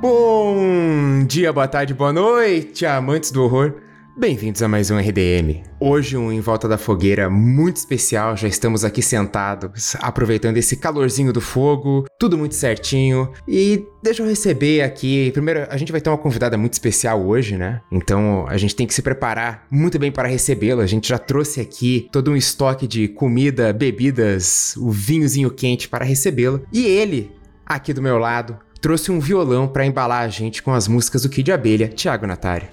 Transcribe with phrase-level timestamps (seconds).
[0.00, 3.76] Bom dia, boa tarde, boa noite, amantes do horror.
[4.14, 5.62] Bem-vindos a mais um RDM.
[5.80, 11.32] Hoje um em volta da fogueira muito especial, já estamos aqui sentados, aproveitando esse calorzinho
[11.32, 13.32] do fogo, tudo muito certinho.
[13.48, 17.56] E deixa eu receber aqui, primeiro a gente vai ter uma convidada muito especial hoje,
[17.56, 17.80] né?
[17.90, 20.82] Então a gente tem que se preparar muito bem para recebê-la.
[20.82, 26.04] A gente já trouxe aqui todo um estoque de comida, bebidas, o vinhozinho quente para
[26.04, 26.60] recebê-la.
[26.70, 27.32] E ele,
[27.66, 31.28] aqui do meu lado, trouxe um violão para embalar a gente com as músicas do
[31.28, 32.68] Kid Abelha, Thiago Natari.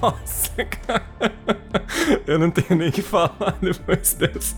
[0.00, 1.06] Nossa, cara.
[2.26, 4.56] Eu não tenho nem o que falar depois dessa.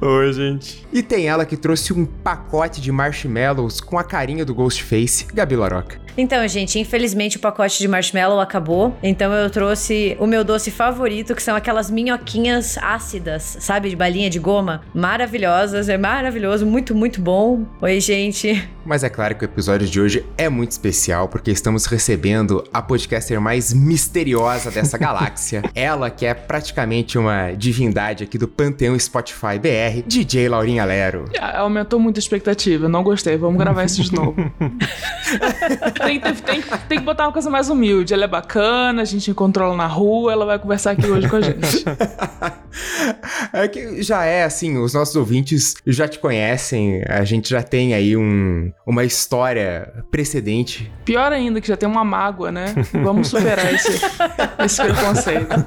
[0.00, 0.86] Oi, gente.
[0.92, 5.56] E tem ela que trouxe um pacote de marshmallows com a carinha do Ghostface, Gabi
[5.56, 6.00] Laroca.
[6.16, 8.96] Então, gente, infelizmente o pacote de marshmallow acabou.
[9.02, 13.90] Então eu trouxe o meu doce favorito, que são aquelas minhoquinhas ácidas, sabe?
[13.90, 14.82] De balinha de goma.
[14.94, 17.64] Maravilhosas, é maravilhoso, muito, muito bom.
[17.80, 18.68] Oi, gente.
[18.84, 22.80] Mas é claro que o episódio de hoje é muito especial, porque estamos recebendo a
[22.82, 25.62] podcaster mais misteriosa dessa galáxia.
[25.74, 31.26] Ela que é praticamente uma divindade aqui do Panteão Spotify BR, DJ Laurinha Lero.
[31.54, 34.34] Aumentou muito a expectativa, não gostei, vamos gravar isso de novo.
[36.00, 38.12] tem, tem, tem, tem, que botar uma coisa mais humilde.
[38.12, 41.36] Ela é bacana, a gente encontrou ela na rua, ela vai conversar aqui hoje com
[41.36, 41.84] a gente.
[43.52, 47.94] é que já é assim, os nossos ouvintes já te conhecem, a gente já tem
[47.94, 50.90] aí um, uma história precedente.
[51.04, 52.74] Pior ainda, que já tem uma mágoa, né?
[52.92, 54.00] Vamos superar esse,
[54.64, 55.66] esse preconceito.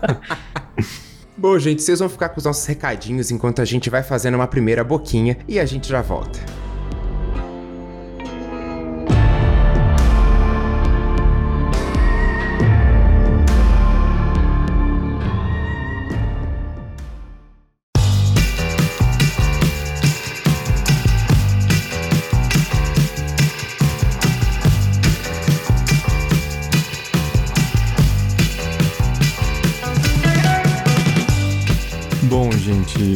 [1.35, 4.47] Bom, gente, vocês vão ficar com os nossos recadinhos enquanto a gente vai fazendo uma
[4.47, 6.39] primeira boquinha e a gente já volta.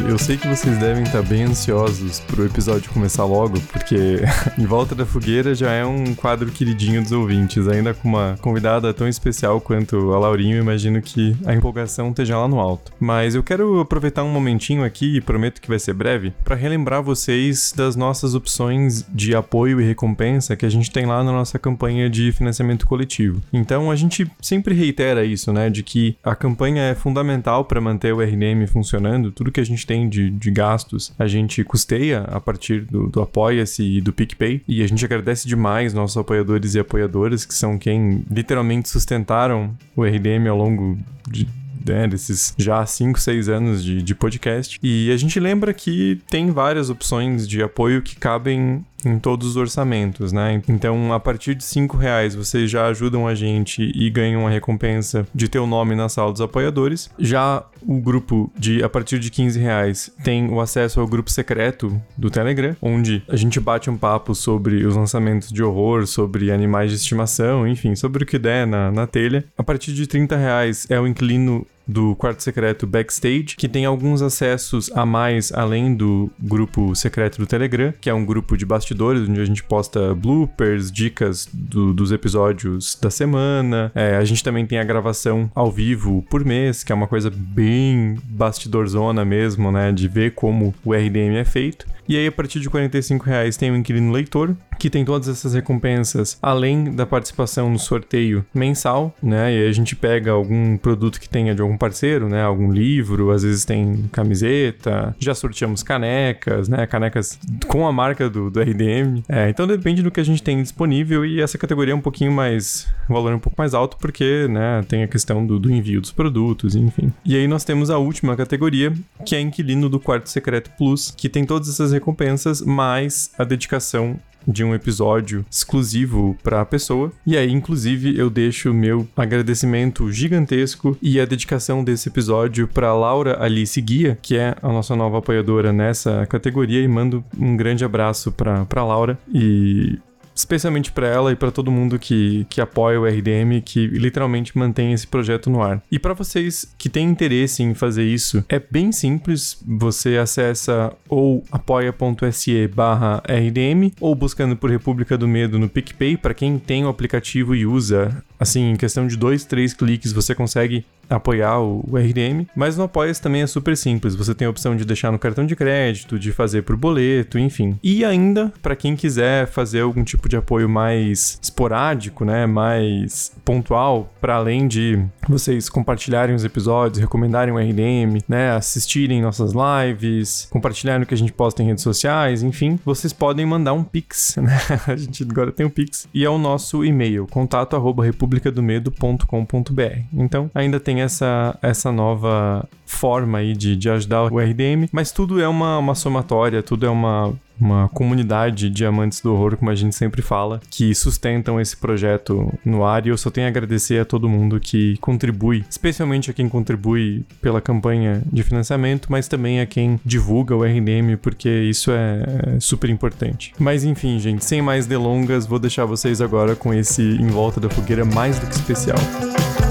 [0.07, 4.19] Eu sei que vocês devem estar bem ansiosos pro episódio começar logo, porque
[4.57, 8.93] Em Volta da Fogueira já é um quadro queridinho dos ouvintes, ainda com uma convidada
[8.93, 12.91] tão especial quanto a Laurinho, imagino que a empolgação esteja lá no alto.
[12.99, 17.01] Mas eu quero aproveitar um momentinho aqui, e prometo que vai ser breve, para relembrar
[17.01, 21.57] vocês das nossas opções de apoio e recompensa que a gente tem lá na nossa
[21.57, 23.41] campanha de financiamento coletivo.
[23.53, 28.13] Então a gente sempre reitera isso, né, de que a campanha é fundamental para manter
[28.13, 28.96] o RDM funcionando,
[29.31, 33.21] tudo que a gente tem de, de gastos, a gente custeia a partir do, do
[33.21, 34.61] Apoia-se e do PicPay.
[34.67, 40.03] E a gente agradece demais nossos apoiadores e apoiadoras, que são quem literalmente sustentaram o
[40.03, 40.97] RDM ao longo
[41.29, 41.47] de
[41.85, 44.79] né, desses já 5, 6 anos de, de podcast.
[44.83, 49.55] E a gente lembra que tem várias opções de apoio que cabem em todos os
[49.55, 50.61] orçamentos, né?
[50.67, 55.27] Então, a partir de cinco reais, vocês já ajudam a gente e ganham a recompensa
[55.33, 57.09] de ter o nome na sala dos apoiadores.
[57.17, 61.99] Já o grupo de a partir de 15 reais tem o acesso ao grupo secreto
[62.17, 66.91] do Telegram, onde a gente bate um papo sobre os lançamentos de horror, sobre animais
[66.91, 69.45] de estimação, enfim, sobre o que der na, na telha.
[69.57, 74.21] A partir de 30 reais é o inclino do quarto secreto Backstage, que tem alguns
[74.21, 79.27] acessos a mais além do grupo secreto do Telegram, que é um grupo de bastidores
[79.27, 83.91] onde a gente posta bloopers, dicas do, dos episódios da semana.
[83.95, 87.31] É, a gente também tem a gravação ao vivo por mês, que é uma coisa
[87.33, 89.91] bem bastidorzona mesmo, né?
[89.91, 91.87] De ver como o RDM é feito.
[92.07, 95.53] E aí, a partir de 45 reais tem o Inquilino Leitor, que tem todas essas
[95.53, 99.53] recompensas, além da participação no sorteio mensal, né?
[99.53, 102.41] E aí a gente pega algum produto que tenha de algum parceiro, né?
[102.43, 106.85] Algum livro, às vezes tem camiseta, já sorteamos canecas, né?
[106.85, 109.23] Canecas com a marca do, do RDM.
[109.27, 112.31] É, então depende do que a gente tem disponível e essa categoria é um pouquinho
[112.31, 114.83] mais, valor um pouco mais alto porque, né?
[114.87, 117.11] Tem a questão do, do envio dos produtos, enfim.
[117.25, 118.93] E aí nós temos a última categoria,
[119.25, 124.19] que é Inquilino do Quarto Secreto Plus, que tem todas essas recompensas, mais a dedicação
[124.47, 127.11] de um episódio exclusivo para a pessoa.
[127.25, 133.43] E aí, inclusive, eu deixo meu agradecimento gigantesco e a dedicação desse episódio para Laura
[133.43, 138.31] Alice Guia, que é a nossa nova apoiadora nessa categoria, e mando um grande abraço
[138.31, 139.19] para Laura.
[139.33, 139.99] E
[140.37, 144.93] especialmente para ela e para todo mundo que, que apoia o RDM, que literalmente mantém
[144.93, 145.81] esse projeto no ar.
[145.91, 151.43] E para vocês que têm interesse em fazer isso, é bem simples, você acessa ou
[151.51, 156.89] apoia.se barra RDM ou buscando por República do Medo no PicPay, para quem tem o
[156.89, 161.97] aplicativo e usa, assim, em questão de dois, três cliques, você consegue apoiar o, o
[161.97, 164.15] RDM, mas no Apoia também é super simples.
[164.15, 167.77] Você tem a opção de deixar no cartão de crédito, de fazer por boleto, enfim.
[167.81, 174.11] E ainda, para quem quiser fazer algum tipo de apoio mais esporádico, né, mais pontual,
[174.19, 181.03] para além de vocês compartilharem os episódios, recomendarem o RDM, né, assistirem nossas lives, compartilharem
[181.03, 184.57] o que a gente posta em redes sociais, enfim, vocês podem mandar um pix, né?
[184.87, 189.99] A gente agora tem um pix e é o nosso e-mail, contato@republicadomedo.com.br.
[190.13, 195.39] Então, ainda tem essa essa nova forma aí de, de ajudar o RDM, mas tudo
[195.39, 199.75] é uma, uma somatória, tudo é uma uma comunidade de amantes do horror, como a
[199.75, 203.99] gente sempre fala, que sustentam esse projeto no ar e eu só tenho a agradecer
[203.99, 209.59] a todo mundo que contribui, especialmente a quem contribui pela campanha de financiamento, mas também
[209.59, 213.53] a quem divulga o RDM, porque isso é, é super importante.
[213.57, 217.69] Mas enfim, gente, sem mais delongas, vou deixar vocês agora com esse Em Volta da
[217.69, 218.97] Fogueira mais do que especial.
[219.21, 219.66] Bom,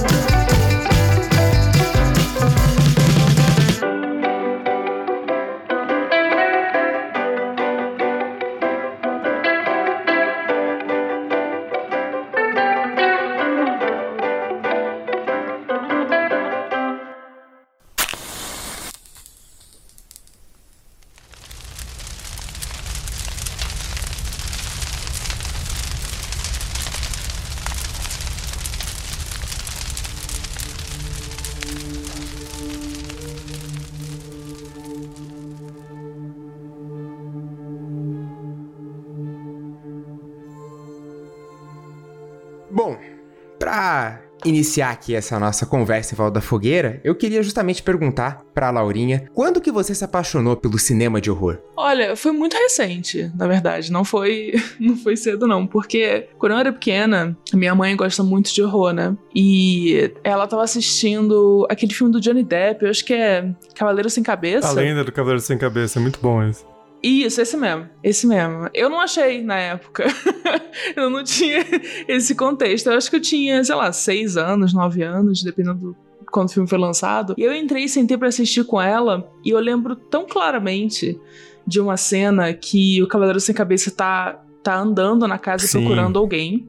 [43.76, 48.70] pra iniciar aqui essa nossa conversa em volta da fogueira, eu queria justamente perguntar pra
[48.70, 51.58] Laurinha, quando que você se apaixonou pelo cinema de horror?
[51.76, 56.58] Olha, foi muito recente, na verdade, não foi não foi cedo não, porque quando eu
[56.58, 59.16] era pequena, minha mãe gosta muito de horror, né?
[59.34, 64.22] E ela tava assistindo aquele filme do Johnny Depp, eu acho que é Cavaleiro sem
[64.22, 64.68] Cabeça.
[64.68, 66.64] A lenda do Cavaleiro Sem Cabeça, é muito bom esse.
[67.06, 67.88] Isso, esse mesmo.
[68.02, 68.68] Esse mesmo.
[68.74, 70.04] Eu não achei na época.
[70.96, 71.64] eu não tinha
[72.08, 72.88] esse contexto.
[72.88, 75.96] Eu acho que eu tinha, sei lá, seis anos, nove anos, dependendo do
[76.32, 77.34] quando o filme foi lançado.
[77.38, 79.30] E eu entrei e sentei pra assistir com ela.
[79.44, 81.18] E eu lembro tão claramente
[81.64, 85.78] de uma cena que o Cavaleiro Sem Cabeça tá, tá andando na casa Sim.
[85.78, 86.68] procurando alguém.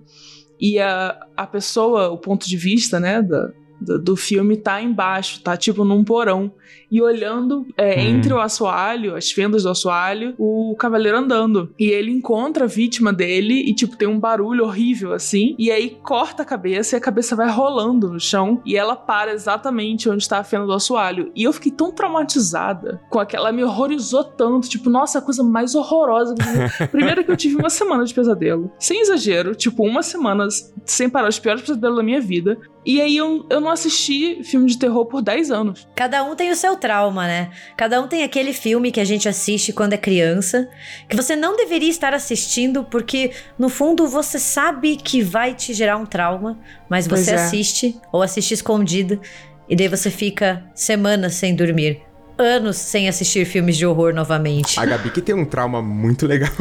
[0.61, 5.41] E a, a pessoa, o ponto de vista, né, da, do, do filme tá embaixo,
[5.41, 6.51] tá tipo num porão.
[6.89, 8.15] E olhando é, Hum.
[8.17, 11.73] entre o assoalho, as fendas do assoalho, o cavaleiro andando.
[11.77, 15.53] E ele encontra a vítima dele e, tipo, tem um barulho horrível assim.
[15.59, 18.61] E aí corta a cabeça e a cabeça vai rolando no chão.
[18.65, 21.29] E ela para exatamente onde está a fenda do assoalho.
[21.35, 23.37] E eu fiquei tão traumatizada com aquela.
[23.47, 24.67] Ela me horrorizou tanto.
[24.69, 26.33] Tipo, nossa, a coisa mais horrorosa.
[26.91, 28.71] Primeiro que eu tive uma semana de pesadelo.
[28.79, 30.47] Sem exagero, tipo, uma semana
[30.85, 32.57] sem parar, os piores pesadelos da minha vida.
[32.87, 35.85] E aí eu, eu não assisti filme de terror por 10 anos.
[35.93, 37.49] Cada um tem o seu trauma, né?
[37.75, 40.69] Cada um tem aquele filme que a gente assiste quando é criança,
[41.09, 45.97] que você não deveria estar assistindo porque no fundo você sabe que vai te gerar
[45.97, 46.57] um trauma,
[46.89, 47.33] mas Pois você é.
[47.33, 49.19] assiste ou assiste escondido
[49.67, 51.99] e daí você fica semanas sem dormir,
[52.37, 54.79] anos sem assistir filmes de horror novamente.
[54.79, 56.51] A Gabi que tem um trauma muito legal.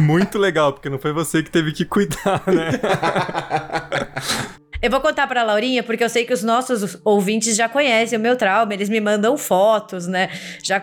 [0.00, 2.80] Muito legal, porque não foi você que teve que cuidar, né?
[4.82, 8.20] Eu vou contar pra Laurinha, porque eu sei que os nossos ouvintes já conhecem o
[8.20, 10.28] meu trauma, eles me mandam fotos, né?
[10.60, 10.82] Já.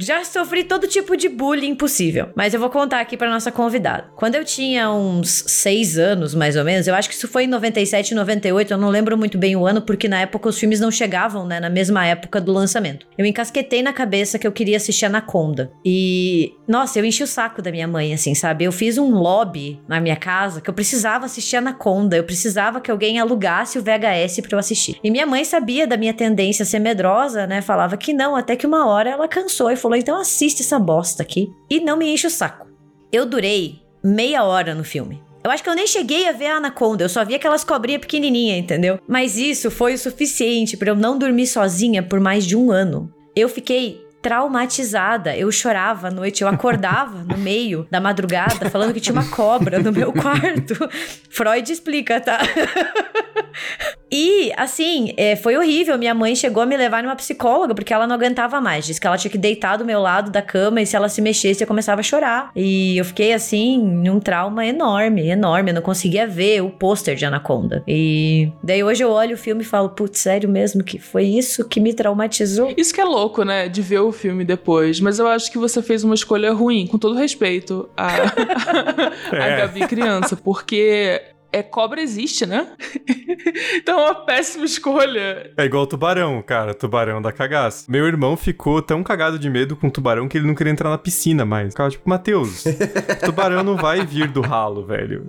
[0.00, 2.28] Já sofri todo tipo de bullying possível.
[2.36, 4.04] Mas eu vou contar aqui pra nossa convidada.
[4.14, 7.48] Quando eu tinha uns seis anos, mais ou menos, eu acho que isso foi em
[7.48, 10.90] 97, 98, eu não lembro muito bem o ano, porque na época os filmes não
[10.90, 11.58] chegavam, né?
[11.58, 13.06] Na mesma época do lançamento.
[13.18, 15.72] Eu encasquetei na cabeça que eu queria assistir Anaconda.
[15.84, 16.54] E.
[16.66, 18.64] Nossa, eu enchi o saco da minha mãe, assim, sabe?
[18.64, 22.16] Eu fiz um lobby na minha casa que eu precisava assistir Anaconda.
[22.16, 24.98] Eu precisava que alguém alugasse o VHS pra eu assistir.
[25.02, 27.60] E minha mãe sabia da minha tendência a ser medrosa, né?
[27.60, 31.22] Falava que não, até que uma hora ela cansou e falou: então assiste essa bosta
[31.22, 31.50] aqui.
[31.70, 32.66] E não me enche o saco.
[33.10, 35.22] Eu durei meia hora no filme.
[35.42, 38.00] Eu acho que eu nem cheguei a ver a Anaconda, eu só vi aquelas cobrinhas
[38.00, 38.98] pequenininhas, entendeu?
[39.08, 43.10] Mas isso foi o suficiente pra eu não dormir sozinha por mais de um ano.
[43.34, 45.36] Eu fiquei traumatizada.
[45.36, 49.78] Eu chorava à noite, eu acordava no meio da madrugada falando que tinha uma cobra
[49.78, 50.74] no meu quarto.
[51.30, 52.38] Freud explica, tá?
[54.10, 55.98] E, assim, é, foi horrível.
[55.98, 58.86] Minha mãe chegou a me levar numa psicóloga porque ela não aguentava mais.
[58.86, 61.20] Disse que ela tinha que deitar do meu lado da cama e se ela se
[61.20, 62.50] mexesse eu começava a chorar.
[62.54, 65.70] E eu fiquei, assim, num trauma enorme, enorme.
[65.70, 67.82] Eu não conseguia ver o pôster de Anaconda.
[67.86, 71.68] E daí hoje eu olho o filme e falo, putz, sério mesmo que foi isso
[71.68, 72.72] que me traumatizou?
[72.76, 73.68] Isso que é louco, né?
[73.68, 75.00] De ver o filme depois.
[75.00, 78.08] Mas eu acho que você fez uma escolha ruim, com todo respeito a,
[79.32, 79.56] a É.
[79.58, 82.72] Gabi criança, porque É, cobra existe, né?
[83.76, 85.50] então é uma péssima escolha.
[85.56, 86.74] É igual tubarão, cara.
[86.74, 87.90] Tubarão da cagaça.
[87.90, 90.98] Meu irmão ficou tão cagado de medo com tubarão que ele não queria entrar na
[90.98, 91.70] piscina mais.
[91.70, 92.64] Ficava tipo, Matheus,
[93.24, 95.26] tubarão não vai vir do ralo, velho.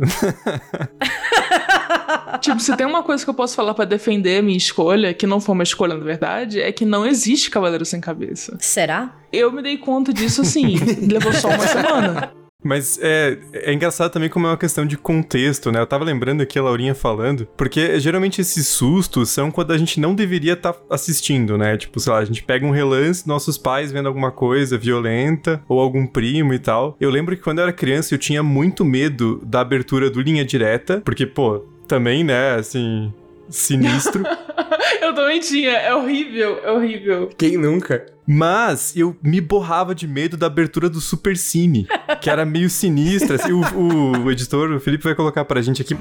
[2.41, 5.25] tipo, se tem uma coisa que eu posso falar para defender a minha escolha, que
[5.25, 8.57] não foi uma escolha na verdade, é que não existe Cavaleiro Sem Cabeça.
[8.59, 9.15] Será?
[9.31, 10.75] Eu me dei conta disso assim,
[11.09, 12.33] levou só uma semana.
[12.63, 15.79] Mas é, é engraçado também como é uma questão de contexto, né?
[15.79, 19.99] Eu tava lembrando aqui a Laurinha falando, porque geralmente esses sustos são quando a gente
[19.99, 21.77] não deveria estar tá assistindo, né?
[21.77, 25.79] Tipo, sei lá, a gente pega um relance, nossos pais vendo alguma coisa violenta, ou
[25.79, 26.97] algum primo e tal.
[26.99, 30.43] Eu lembro que quando eu era criança eu tinha muito medo da abertura do Linha
[30.43, 33.11] Direta, porque, pô, também, né, assim,
[33.49, 34.23] sinistro.
[35.01, 37.29] eu também tinha, é horrível, é horrível.
[37.37, 38.05] Quem nunca?
[38.25, 41.87] Mas eu me borrava de medo da abertura do Super Cine,
[42.21, 43.37] que era meio sinistra.
[43.37, 45.97] Assim, o, o, o editor, o Felipe, vai colocar pra gente aqui.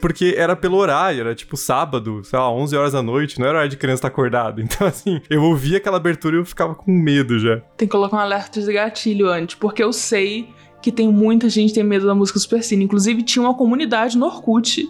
[0.00, 3.58] Porque era pelo horário, era tipo sábado, sei lá, 11 horas da noite, não era
[3.58, 4.60] hora de criança estar acordado.
[4.70, 7.56] Então, assim, eu ouvia aquela abertura e eu ficava com medo já.
[7.76, 10.48] Tem que colocar um alerta de gatilho antes, porque eu sei
[10.80, 12.84] que tem muita gente que tem medo da música Super Cine.
[12.84, 14.88] Inclusive, tinha uma comunidade no Orkut.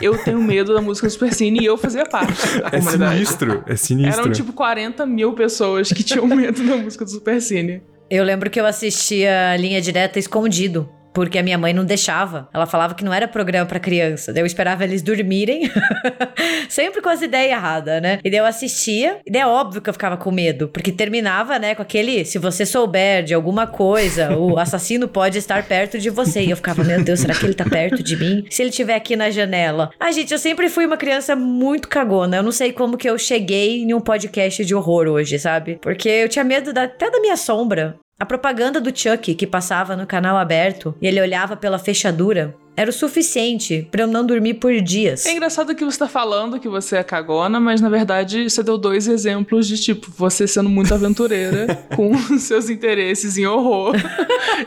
[0.00, 3.14] Eu tenho medo da música Super Cine e eu fazia parte da é comunidade.
[3.14, 4.22] sinistro, é sinistro.
[4.22, 7.82] Eram tipo 40 mil pessoas que tinham medo da música do Super Cine.
[8.10, 12.48] Eu lembro que eu assistia Linha Direta escondido porque a minha mãe não deixava.
[12.52, 14.32] Ela falava que não era programa para criança.
[14.32, 15.70] Daí eu esperava eles dormirem,
[16.68, 18.18] sempre com as ideias erradas, né?
[18.24, 21.58] E daí eu assistia, e daí é óbvio que eu ficava com medo, porque terminava,
[21.58, 26.10] né, com aquele, se você souber de alguma coisa, o assassino pode estar perto de
[26.10, 26.42] você.
[26.42, 28.44] E eu ficava, meu Deus, será que ele tá perto de mim?
[28.50, 29.90] Se ele estiver aqui na janela.
[29.98, 32.36] Ai, gente, eu sempre fui uma criança muito cagona.
[32.36, 35.78] Eu não sei como que eu cheguei em um podcast de horror hoje, sabe?
[35.80, 37.96] Porque eu tinha medo da, até da minha sombra.
[38.18, 42.90] A propaganda do Chuck que passava no canal aberto e ele olhava pela fechadura era
[42.90, 45.26] o suficiente para eu não dormir por dias.
[45.26, 48.78] É engraçado que você tá falando que você é cagona, mas na verdade você deu
[48.78, 53.94] dois exemplos de tipo, você sendo muito aventureira com seus interesses em horror.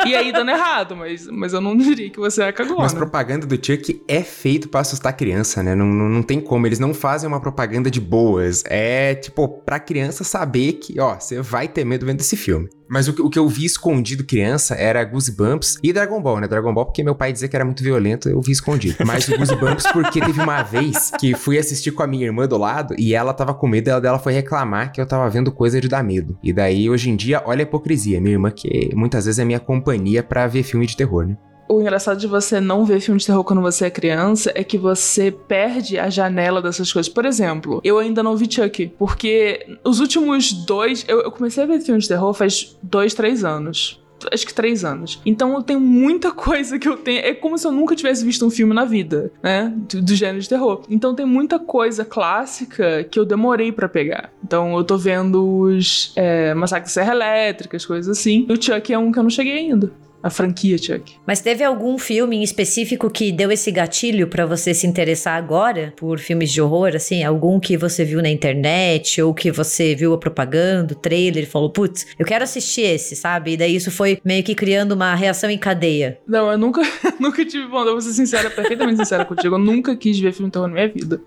[0.06, 2.82] e aí dando errado, mas, mas eu não diria que você é cagona.
[2.82, 5.76] Mas propaganda do Chuck é feito para assustar criança, né?
[5.76, 6.68] Não, não, não tem como.
[6.68, 8.64] Eles não fazem uma propaganda de boas.
[8.66, 12.70] É tipo, pra criança saber que, ó, você vai ter medo vendo esse filme.
[12.88, 16.48] Mas o, o que eu vi escondido criança era Goosebumps e Dragon Ball, né?
[16.48, 17.95] Dragon Ball porque meu pai dizia que era muito violento,
[18.30, 18.98] eu vi escondido.
[19.06, 22.58] Mas o Goosebumps porque teve uma vez que fui assistir com a minha irmã do
[22.58, 25.80] lado e ela tava com medo ela dela foi reclamar que eu tava vendo coisa
[25.80, 26.38] de dar medo.
[26.44, 28.20] E daí, hoje em dia, olha a hipocrisia.
[28.20, 31.38] Minha irmã que muitas vezes é minha companhia para ver filme de terror, né?
[31.68, 34.78] o engraçado de você não ver filme de terror quando você é criança é que
[34.78, 37.12] você perde a janela dessas coisas.
[37.12, 41.04] Por exemplo, eu ainda não vi Chuck, porque os últimos dois.
[41.08, 44.84] Eu, eu comecei a ver filme de terror faz dois, três anos acho que três
[44.84, 45.22] anos.
[45.26, 47.20] Então eu tenho muita coisa que eu tenho.
[47.20, 49.74] É como se eu nunca tivesse visto um filme na vida, né?
[49.76, 50.84] Do, do gênero de terror.
[50.90, 54.32] Então tem muita coisa clássica que eu demorei para pegar.
[54.44, 58.46] Então eu tô vendo os é, Massacre Serra Elétrica, as coisas assim.
[58.50, 59.92] E o Chuck é um que eu não cheguei ainda
[60.26, 61.18] a franquia Chuck.
[61.24, 65.94] Mas teve algum filme em específico que deu esse gatilho para você se interessar agora
[65.96, 67.24] por filmes de horror, assim?
[67.24, 71.46] Algum que você viu na internet ou que você viu a propaganda, o trailer e
[71.46, 73.52] falou, putz, eu quero assistir esse, sabe?
[73.52, 76.18] E daí isso foi meio que criando uma reação em cadeia.
[76.28, 76.82] Não, eu nunca,
[77.22, 80.54] nunca tive vontade, vou ser sincera, perfeitamente sincera contigo, eu nunca quis ver filme de
[80.54, 81.22] terror na minha vida.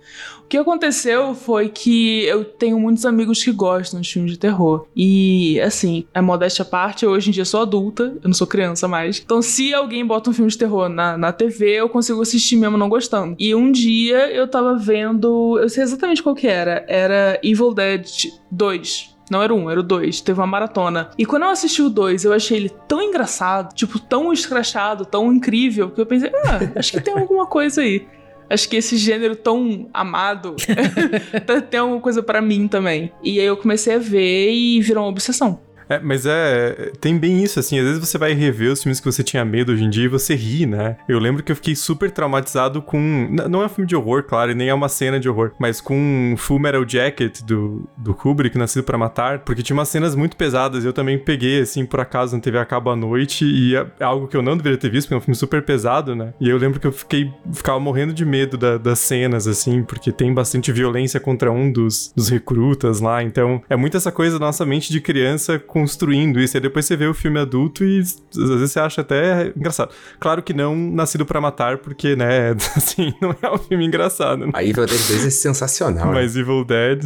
[0.49, 4.87] O que aconteceu foi que eu tenho muitos amigos que gostam de filmes de terror.
[4.97, 8.47] E, assim, a modéstia à parte, eu hoje em dia sou adulta, eu não sou
[8.47, 9.21] criança mais.
[9.23, 12.79] Então, se alguém bota um filme de terror na, na TV, eu consigo assistir mesmo
[12.79, 13.37] não gostando.
[13.39, 18.07] E um dia eu tava vendo, eu sei exatamente qual que era, era Evil Dead
[18.51, 19.19] 2.
[19.31, 20.23] Não era um, era o dois.
[20.23, 21.11] Teve uma maratona.
[21.19, 25.31] E quando eu assisti o dois, eu achei ele tão engraçado, tipo, tão escrachado, tão
[25.31, 28.07] incrível, que eu pensei, ah, acho que tem alguma coisa aí.
[28.51, 30.57] Acho que esse gênero tão amado
[31.71, 33.13] tem alguma coisa para mim também.
[33.23, 35.61] E aí eu comecei a ver e virou uma obsessão.
[35.89, 36.93] É, mas é.
[37.01, 37.79] Tem bem isso, assim.
[37.79, 40.09] Às vezes você vai rever os filmes que você tinha medo hoje em dia e
[40.09, 40.97] você ri, né?
[41.09, 43.29] Eu lembro que eu fiquei super traumatizado com.
[43.49, 45.81] Não é um filme de horror, claro, e nem é uma cena de horror, mas
[45.81, 50.37] com Full Metal Jacket do, do Kubrick, Nascido para Matar, porque tinha umas cenas muito
[50.37, 50.85] pesadas.
[50.85, 54.29] Eu também peguei, assim, por acaso na TV a cabo à noite e é algo
[54.29, 56.35] que eu não deveria ter visto, porque é um filme super pesado, né?
[56.41, 57.33] E eu lembro que eu fiquei.
[57.53, 62.13] ficava morrendo de medo da, das cenas, assim, porque tem bastante violência contra um dos,
[62.15, 63.23] dos recrutas lá.
[63.23, 66.57] Então, é muito essa coisa da nossa mente de criança com construindo isso.
[66.57, 69.91] E depois você vê o filme adulto e às vezes você acha até engraçado.
[70.19, 74.47] Claro que não Nascido para Matar, porque, né, assim, não é um filme engraçado.
[74.47, 74.53] Né?
[74.55, 76.07] A Evil Dead 2 é sensacional.
[76.07, 76.13] né?
[76.13, 77.05] Mas Evil Dead,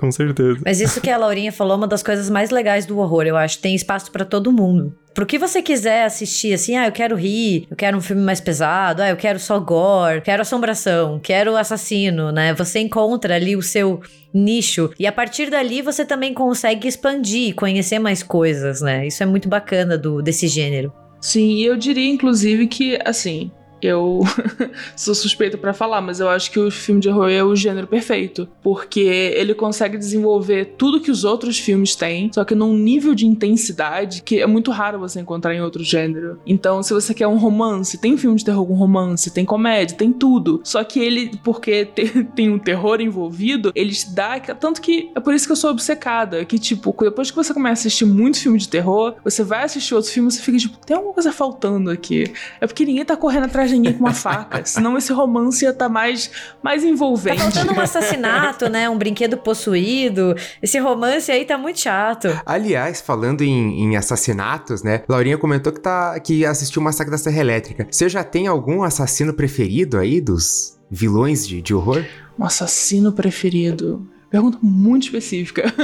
[0.00, 0.58] com certeza.
[0.64, 3.36] Mas isso que a Laurinha falou é uma das coisas mais legais do horror, eu
[3.36, 3.58] acho.
[3.58, 4.96] Tem espaço pra todo mundo.
[5.12, 8.40] Pro que você quiser assistir, assim, ah, eu quero rir, eu quero um filme mais
[8.40, 12.54] pesado, ah, eu quero só gore, quero assombração, quero assassino, né?
[12.54, 14.00] Você encontra ali o seu
[14.32, 19.06] nicho e a partir dali você também consegue expandir, conhecer mais coisas, né?
[19.06, 20.90] Isso é muito bacana do desse gênero.
[21.20, 23.50] Sim, e eu diria, inclusive, que, assim,
[23.82, 24.20] eu
[24.96, 27.86] sou suspeita pra falar, mas eu acho que o filme de horror é o gênero
[27.86, 33.14] perfeito, porque ele consegue desenvolver tudo que os outros filmes têm, só que num nível
[33.14, 36.38] de intensidade que é muito raro você encontrar em outro gênero.
[36.46, 40.12] Então, se você quer um romance, tem filme de terror com romance, tem comédia, tem
[40.12, 40.60] tudo.
[40.64, 45.20] Só que ele, porque te- tem um terror envolvido, ele te dá tanto que é
[45.20, 48.38] por isso que eu sou obcecada, que tipo, depois que você começa a assistir muito
[48.38, 51.90] filme de terror, você vai assistir outro filme, você fica tipo, tem alguma coisa faltando
[51.90, 52.24] aqui.
[52.60, 54.62] É porque ninguém tá correndo atrás de ninguém com uma faca.
[54.66, 56.30] Senão esse romance ia estar mais,
[56.62, 57.40] mais Tá envolvente.
[57.40, 58.88] faltando um assassinato, né?
[58.90, 60.34] Um brinquedo possuído.
[60.62, 62.28] Esse romance aí tá muito chato.
[62.44, 65.02] Aliás, falando em, em assassinatos, né?
[65.08, 67.86] Laurinha comentou que, tá, que assistiu o Massacre da Serra Elétrica.
[67.90, 72.04] Você já tem algum assassino preferido aí dos vilões de, de horror?
[72.38, 74.06] Um assassino preferido.
[74.30, 75.72] Pergunta muito específica.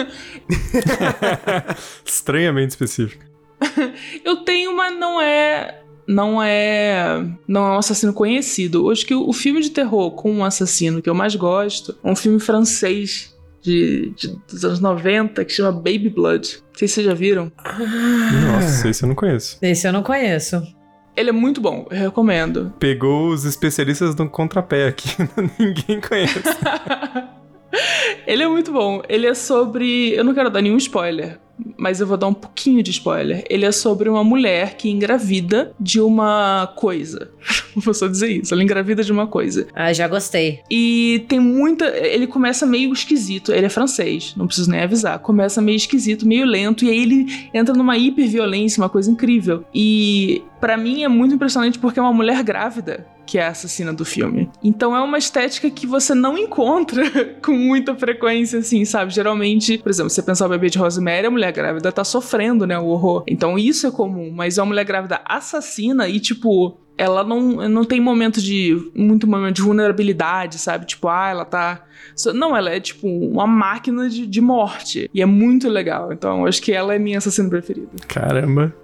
[2.05, 3.25] Estranhamente específico.
[4.25, 5.83] Eu tenho, mas não é.
[6.09, 7.25] Não é.
[7.49, 8.91] Não é um assassino conhecido.
[8.91, 12.09] Acho que o, o filme de terror com um assassino que eu mais gosto é
[12.11, 16.59] um filme francês de, de- dos anos 90 que chama Baby Blood.
[16.63, 17.51] Não sei se vocês já viram.
[18.47, 19.59] Nossa, esse eu não conheço.
[19.61, 20.63] Esse eu não conheço.
[21.17, 22.73] Ele é muito bom, eu recomendo.
[22.79, 25.09] Pegou os especialistas do contrapé aqui.
[25.59, 26.43] Ninguém conhece.
[28.27, 29.03] Ele é muito bom.
[29.09, 30.13] Ele é sobre.
[30.15, 31.39] Eu não quero dar nenhum spoiler,
[31.77, 33.45] mas eu vou dar um pouquinho de spoiler.
[33.49, 37.31] Ele é sobre uma mulher que engravida de uma coisa.
[37.77, 38.55] Vou só dizer isso.
[38.55, 39.67] Ela engravida de uma coisa.
[39.75, 40.61] Ah, já gostei.
[40.71, 41.87] E tem muita.
[41.87, 43.53] Ele começa meio esquisito.
[43.53, 45.19] Ele é francês, não preciso nem avisar.
[45.19, 46.85] Começa meio esquisito, meio lento.
[46.85, 49.65] E aí ele entra numa hiperviolência, uma coisa incrível.
[49.75, 53.93] E pra mim é muito impressionante porque é uma mulher grávida que é a assassina
[53.93, 54.49] do filme.
[54.63, 57.03] Então é uma estética que você não encontra
[57.43, 59.13] com muita frequência, assim, sabe?
[59.13, 62.79] Geralmente, por exemplo, você pensar o bebê de Rosemary, a mulher grávida tá sofrendo, né?
[62.79, 63.25] O horror.
[63.27, 64.31] Então isso é comum.
[64.31, 68.91] Mas é uma mulher grávida assassina e, tipo, ela não, não tem momento de.
[68.95, 70.87] muito momento de vulnerabilidade, sabe?
[70.87, 71.85] Tipo, ah, ela tá.
[72.35, 75.11] Não, ela é tipo uma máquina de, de morte.
[75.13, 76.13] E é muito legal.
[76.13, 77.89] Então, acho que ela é minha assassina preferida.
[78.09, 78.75] Caramba.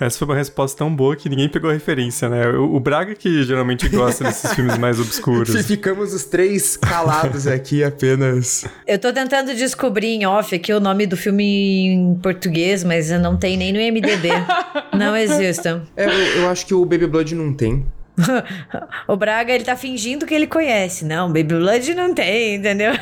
[0.00, 2.48] Essa foi uma resposta tão boa que ninguém pegou a referência, né?
[2.48, 5.54] O, o Braga que geralmente gosta desses filmes mais obscuros.
[5.66, 8.64] Ficamos os três calados aqui apenas.
[8.86, 13.36] Eu tô tentando descobrir em off aqui o nome do filme em português, mas não
[13.36, 14.30] tem nem no IMDB.
[14.96, 15.68] não existe.
[15.96, 16.10] É, eu,
[16.42, 17.84] eu acho que o Baby Blood não tem.
[19.08, 21.04] O Braga, ele tá fingindo que ele conhece.
[21.04, 22.92] Não, Baby Blood não tem, entendeu?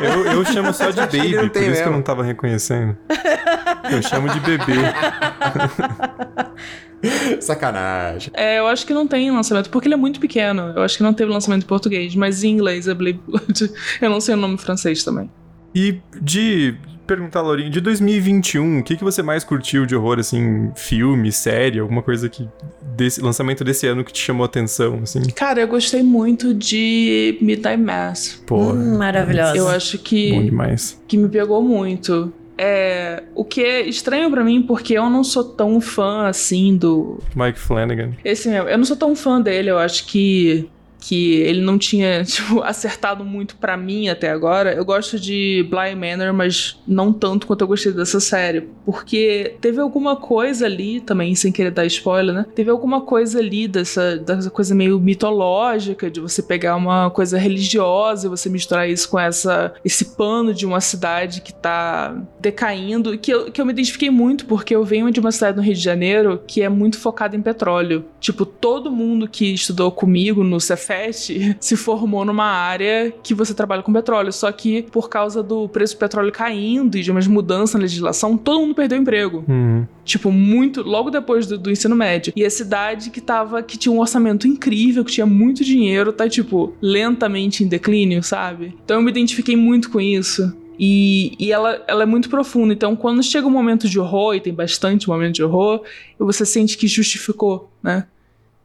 [0.00, 1.92] Eu, eu chamo só de Baby, não por tem isso que eu mesmo.
[1.92, 2.96] não tava reconhecendo.
[3.90, 4.74] Eu chamo de bebê.
[7.40, 8.30] Sacanagem.
[8.34, 10.72] É, eu acho que não tem lançamento, porque ele é muito pequeno.
[10.74, 13.70] Eu acho que não teve lançamento em português, mas em inglês é Baby Blood.
[14.00, 15.30] Eu não sei o nome francês também.
[15.74, 16.74] E de
[17.06, 21.78] perguntar, Laurinha, de 2021, o que, que você mais curtiu de horror, assim, filme, série,
[21.78, 22.48] alguma coisa que.
[22.82, 25.22] desse lançamento desse ano que te chamou a atenção, assim?
[25.34, 28.42] Cara, eu gostei muito de Midnight Mass.
[28.46, 29.56] Pô, Hum, maravilhosa.
[29.56, 30.32] Eu acho que.
[30.32, 31.00] bom demais.
[31.06, 32.32] que me pegou muito.
[32.58, 37.18] É, o que é estranho pra mim, porque eu não sou tão fã assim do.
[37.34, 38.12] Mike Flanagan.
[38.24, 40.66] Esse mesmo, eu não sou tão fã dele, eu acho que.
[41.00, 44.72] Que ele não tinha, tipo, acertado muito pra mim até agora.
[44.72, 48.68] Eu gosto de Bly Manor, mas não tanto quanto eu gostei dessa série.
[48.84, 52.46] Porque teve alguma coisa ali, também, sem querer dar spoiler, né?
[52.54, 58.26] Teve alguma coisa ali dessa, dessa coisa meio mitológica, de você pegar uma coisa religiosa
[58.26, 63.16] e você misturar isso com essa, esse pano de uma cidade que tá decaindo.
[63.18, 65.74] Que eu, que eu me identifiquei muito, porque eu venho de uma cidade no Rio
[65.74, 68.04] de Janeiro que é muito focada em petróleo.
[68.20, 73.82] Tipo, todo mundo que estudou comigo no Cefet se formou numa área que você trabalha
[73.82, 74.32] com petróleo.
[74.32, 78.36] Só que por causa do preço do petróleo caindo e de umas mudanças na legislação,
[78.36, 79.44] todo mundo perdeu emprego.
[79.48, 79.86] Uhum.
[80.04, 80.82] Tipo, muito.
[80.82, 82.32] Logo depois do, do ensino médio.
[82.36, 83.62] E a cidade que tava.
[83.62, 88.76] que tinha um orçamento incrível, que tinha muito dinheiro, tá, tipo, lentamente em declínio, sabe?
[88.84, 90.56] Então eu me identifiquei muito com isso.
[90.78, 92.72] E, e ela, ela é muito profunda.
[92.72, 95.82] Então, quando chega um momento de horror, e tem bastante momento de horror,
[96.18, 98.06] você sente que justificou, né?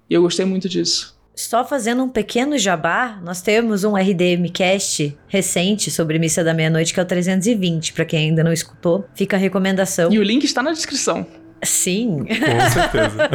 [0.09, 1.15] E eu gostei muito disso.
[1.47, 6.93] Só fazendo um pequeno jabá, nós temos um RDM Cast recente sobre Missa da Meia-Noite,
[6.93, 9.05] que é o 320, para quem ainda não escutou.
[9.15, 10.11] Fica a recomendação.
[10.11, 11.25] E o link está na descrição.
[11.63, 12.19] Sim.
[12.19, 13.29] Com certeza.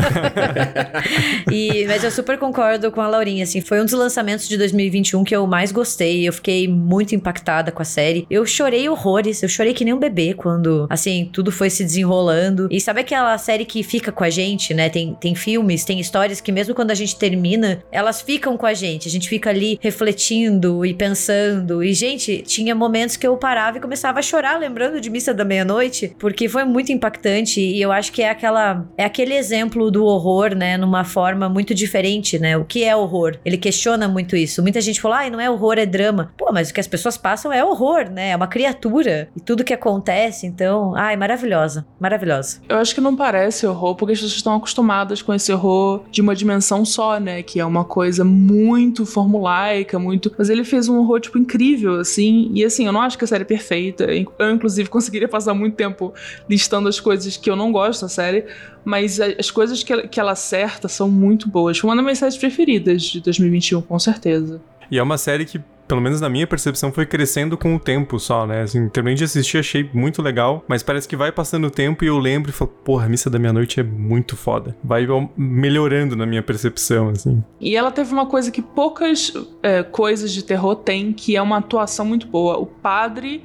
[1.51, 5.25] e, mas eu super concordo com a Laurinha, assim, foi um dos lançamentos de 2021
[5.25, 8.27] que eu mais gostei, eu fiquei muito impactada com a série.
[8.31, 12.69] Eu chorei horrores, eu chorei que nem um bebê quando, assim, tudo foi se desenrolando.
[12.71, 14.89] E sabe aquela série que fica com a gente, né?
[14.89, 18.75] Tem, tem filmes, tem histórias que mesmo quando a gente termina, elas ficam com a
[18.75, 19.09] gente.
[19.09, 21.83] A gente fica ali refletindo e pensando.
[21.83, 25.45] E, gente, tinha momentos que eu parava e começava a chorar lembrando de Missa da
[25.45, 30.05] Meia-Noite, porque foi muito impactante e eu acho que é aquela é aquele exemplo do
[30.05, 32.57] horror, né, numa forma muito diferente, né?
[32.57, 33.37] O que é horror?
[33.44, 34.62] Ele questiona muito isso.
[34.62, 36.33] Muita gente fala: "Ai, não é horror, é drama".
[36.37, 38.31] Pô, mas o que as pessoas passam é horror, né?
[38.31, 42.61] É uma criatura e tudo que acontece, então, ai, maravilhosa, maravilhosa.
[42.68, 46.20] Eu acho que não parece horror porque as pessoas estão acostumadas com esse horror de
[46.20, 50.98] uma dimensão só, né, que é uma coisa muito formulaica, muito, mas ele fez um
[50.98, 52.50] horror tipo incrível assim.
[52.55, 54.05] E assim, eu não acho que a série é perfeita.
[54.38, 56.12] Eu inclusive conseguiria passar muito tempo
[56.48, 58.47] listando as coisas que eu não gosto essa série,
[58.85, 61.79] mas as coisas que ela, que ela acerta são muito boas.
[61.79, 64.61] Foi uma das minhas séries preferidas de 2021, com certeza.
[64.90, 68.19] E é uma série que, pelo menos na minha percepção, foi crescendo com o tempo
[68.21, 68.62] só, né?
[68.62, 72.07] Assim, terminei de assistir, achei muito legal, mas parece que vai passando o tempo e
[72.07, 74.77] eu lembro e falo, porra, a Missa da Meia-Noite é muito foda.
[74.83, 77.42] Vai melhorando na minha percepção, assim.
[77.61, 81.59] E ela teve uma coisa que poucas é, coisas de terror têm, que é uma
[81.59, 82.57] atuação muito boa.
[82.57, 83.42] O padre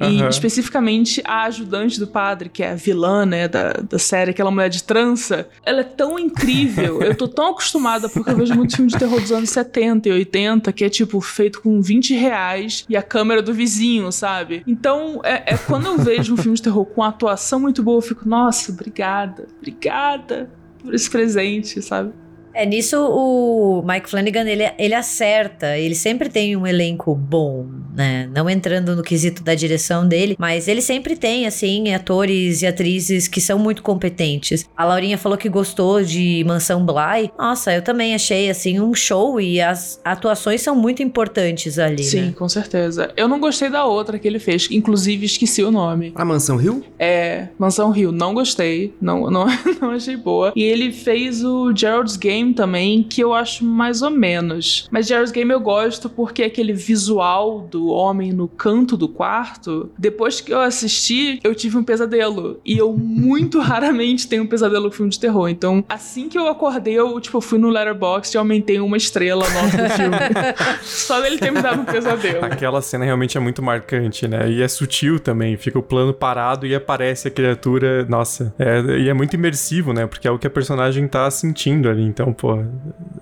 [0.00, 0.28] e uhum.
[0.28, 4.68] especificamente a ajudante do padre, que é a vilã, né, da, da série, aquela mulher
[4.68, 7.02] de trança, ela é tão incrível.
[7.02, 10.12] eu tô tão acostumada, porque eu vejo muitos filmes de terror dos anos 70 e
[10.12, 14.62] 80, que é tipo feito com 20 reais e a câmera do vizinho, sabe?
[14.66, 18.02] Então, é, é quando eu vejo um filme de terror com atuação muito boa, eu
[18.02, 20.50] fico, nossa, obrigada, obrigada
[20.82, 22.12] por esse presente, sabe?
[22.56, 28.30] É, nisso o Mike Flanagan, ele, ele acerta, ele sempre tem um elenco bom, né?
[28.34, 33.28] Não entrando no quesito da direção dele, mas ele sempre tem, assim, atores e atrizes
[33.28, 34.66] que são muito competentes.
[34.74, 37.30] A Laurinha falou que gostou de Mansão Bly.
[37.38, 42.20] Nossa, eu também achei, assim, um show e as atuações são muito importantes ali, Sim,
[42.22, 42.34] né?
[42.38, 43.12] com certeza.
[43.18, 46.10] Eu não gostei da outra que ele fez, inclusive esqueci o nome.
[46.14, 46.82] A Mansão Rio?
[46.98, 49.44] É, Mansão Rio, não gostei, não, não,
[49.78, 50.54] não achei boa.
[50.56, 54.88] E ele fez o Gerald's Game Game também, que eu acho mais ou menos.
[54.90, 60.40] Mas Gerald's Game eu gosto porque aquele visual do homem no canto do quarto, depois
[60.40, 62.60] que eu assisti, eu tive um pesadelo.
[62.64, 65.48] E eu muito raramente tenho um pesadelo com filme de terror.
[65.48, 69.90] Então, assim que eu acordei, eu, tipo, fui no Letterboxd e aumentei uma estrela do
[69.90, 70.16] filme.
[70.82, 72.44] Só dele ter me dado um pesadelo.
[72.44, 74.50] Aquela cena realmente é muito marcante, né?
[74.50, 75.56] E é sutil também.
[75.56, 78.04] Fica o plano parado e aparece a criatura.
[78.06, 78.54] Nossa.
[78.58, 80.06] É, e é muito imersivo, né?
[80.06, 82.02] Porque é o que a personagem tá sentindo ali.
[82.02, 82.64] Então, pô, é,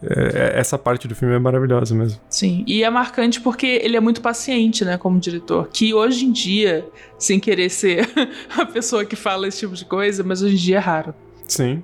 [0.03, 2.21] é, essa parte do filme é maravilhosa mesmo.
[2.29, 5.69] Sim, e é marcante porque ele é muito paciente, né, como diretor.
[5.73, 6.87] Que hoje em dia,
[7.19, 8.09] sem querer ser
[8.57, 11.15] a pessoa que fala esse tipo de coisa, mas hoje em dia é raro.
[11.47, 11.83] Sim,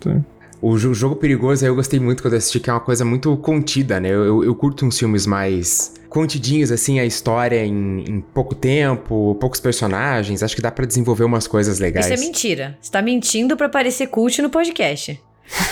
[0.00, 0.24] sim.
[0.60, 3.98] O jogo perigoso eu gostei muito quando eu assisti, que é uma coisa muito contida,
[3.98, 4.10] né?
[4.10, 9.36] Eu, eu, eu curto uns filmes mais contidinhos, assim, a história em, em, pouco tempo,
[9.40, 10.40] poucos personagens.
[10.40, 12.06] Acho que dá para desenvolver umas coisas legais.
[12.06, 12.78] Isso é mentira.
[12.80, 15.20] Você tá mentindo para parecer cult no podcast.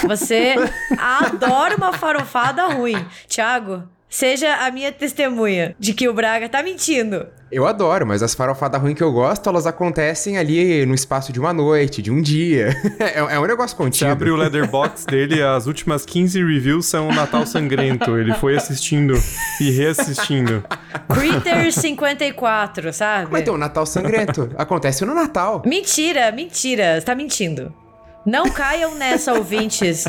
[0.07, 0.55] Você
[0.97, 3.05] adora uma farofada ruim.
[3.27, 7.25] Tiago, seja a minha testemunha de que o Braga tá mentindo.
[7.51, 11.39] Eu adoro, mas as farofadas ruins que eu gosto, elas acontecem ali no espaço de
[11.39, 12.69] uma noite, de um dia.
[12.97, 14.05] é, é, um negócio contido.
[14.05, 18.17] Você abre o letterbox dele, as últimas 15 reviews são o Natal Sangrento.
[18.17, 19.13] Ele foi assistindo
[19.59, 20.63] e reassistindo.
[21.13, 23.27] Critter 54, sabe?
[23.29, 24.49] Mas então, Natal Sangrento.
[24.57, 25.61] Acontece no Natal.
[25.65, 26.99] Mentira, mentira.
[26.99, 27.80] Você tá mentindo.
[28.25, 30.05] Não caiam nessa, ouvintes.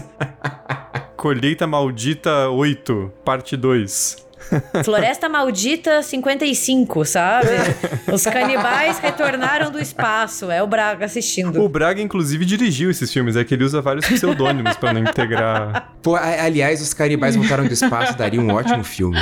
[1.16, 4.22] Colheita Maldita 8, parte 2.
[4.84, 7.48] Floresta Maldita 55, sabe?
[8.12, 10.50] Os canibais retornaram do espaço.
[10.50, 11.62] É o Braga assistindo.
[11.62, 13.36] O Braga, inclusive, dirigiu esses filmes.
[13.36, 15.92] É que ele usa vários pseudônimos para não integrar.
[16.02, 18.16] Pô, aliás, os canibais voltaram do espaço.
[18.16, 19.16] Daria um ótimo filme.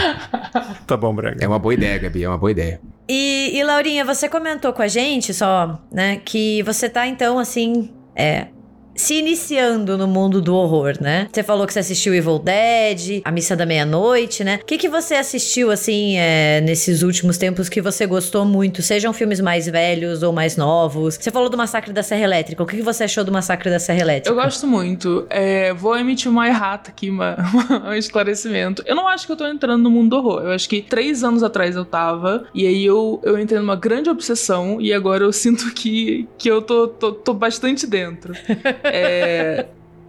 [0.86, 1.44] Tá bom, Braga.
[1.44, 2.24] É uma boa ideia, Gabi.
[2.24, 2.80] É uma boa ideia.
[3.08, 6.20] E, e Laurinha, você comentou com a gente só, né?
[6.24, 7.92] Que você tá, então, assim.
[8.16, 8.48] É,
[8.94, 11.28] se iniciando no mundo do horror, né?
[11.32, 14.60] Você falou que você assistiu Evil Dead, A Missa da Meia-Noite, né?
[14.62, 18.82] O que, que você assistiu, assim, é, nesses últimos tempos que você gostou muito?
[18.82, 21.16] Sejam filmes mais velhos ou mais novos.
[21.20, 22.62] Você falou do Massacre da Serra Elétrica.
[22.62, 24.30] O que, que você achou do Massacre da Serra Elétrica?
[24.30, 25.26] Eu gosto muito.
[25.30, 27.36] É, vou emitir uma errata aqui, uma,
[27.88, 28.82] um esclarecimento.
[28.86, 30.42] Eu não acho que eu tô entrando no mundo do horror.
[30.42, 34.10] Eu acho que três anos atrás eu tava, e aí eu, eu entrei numa grande
[34.10, 38.34] obsessão, e agora eu sinto que, que eu tô, tô, tô bastante dentro.
[38.90, 39.66] É,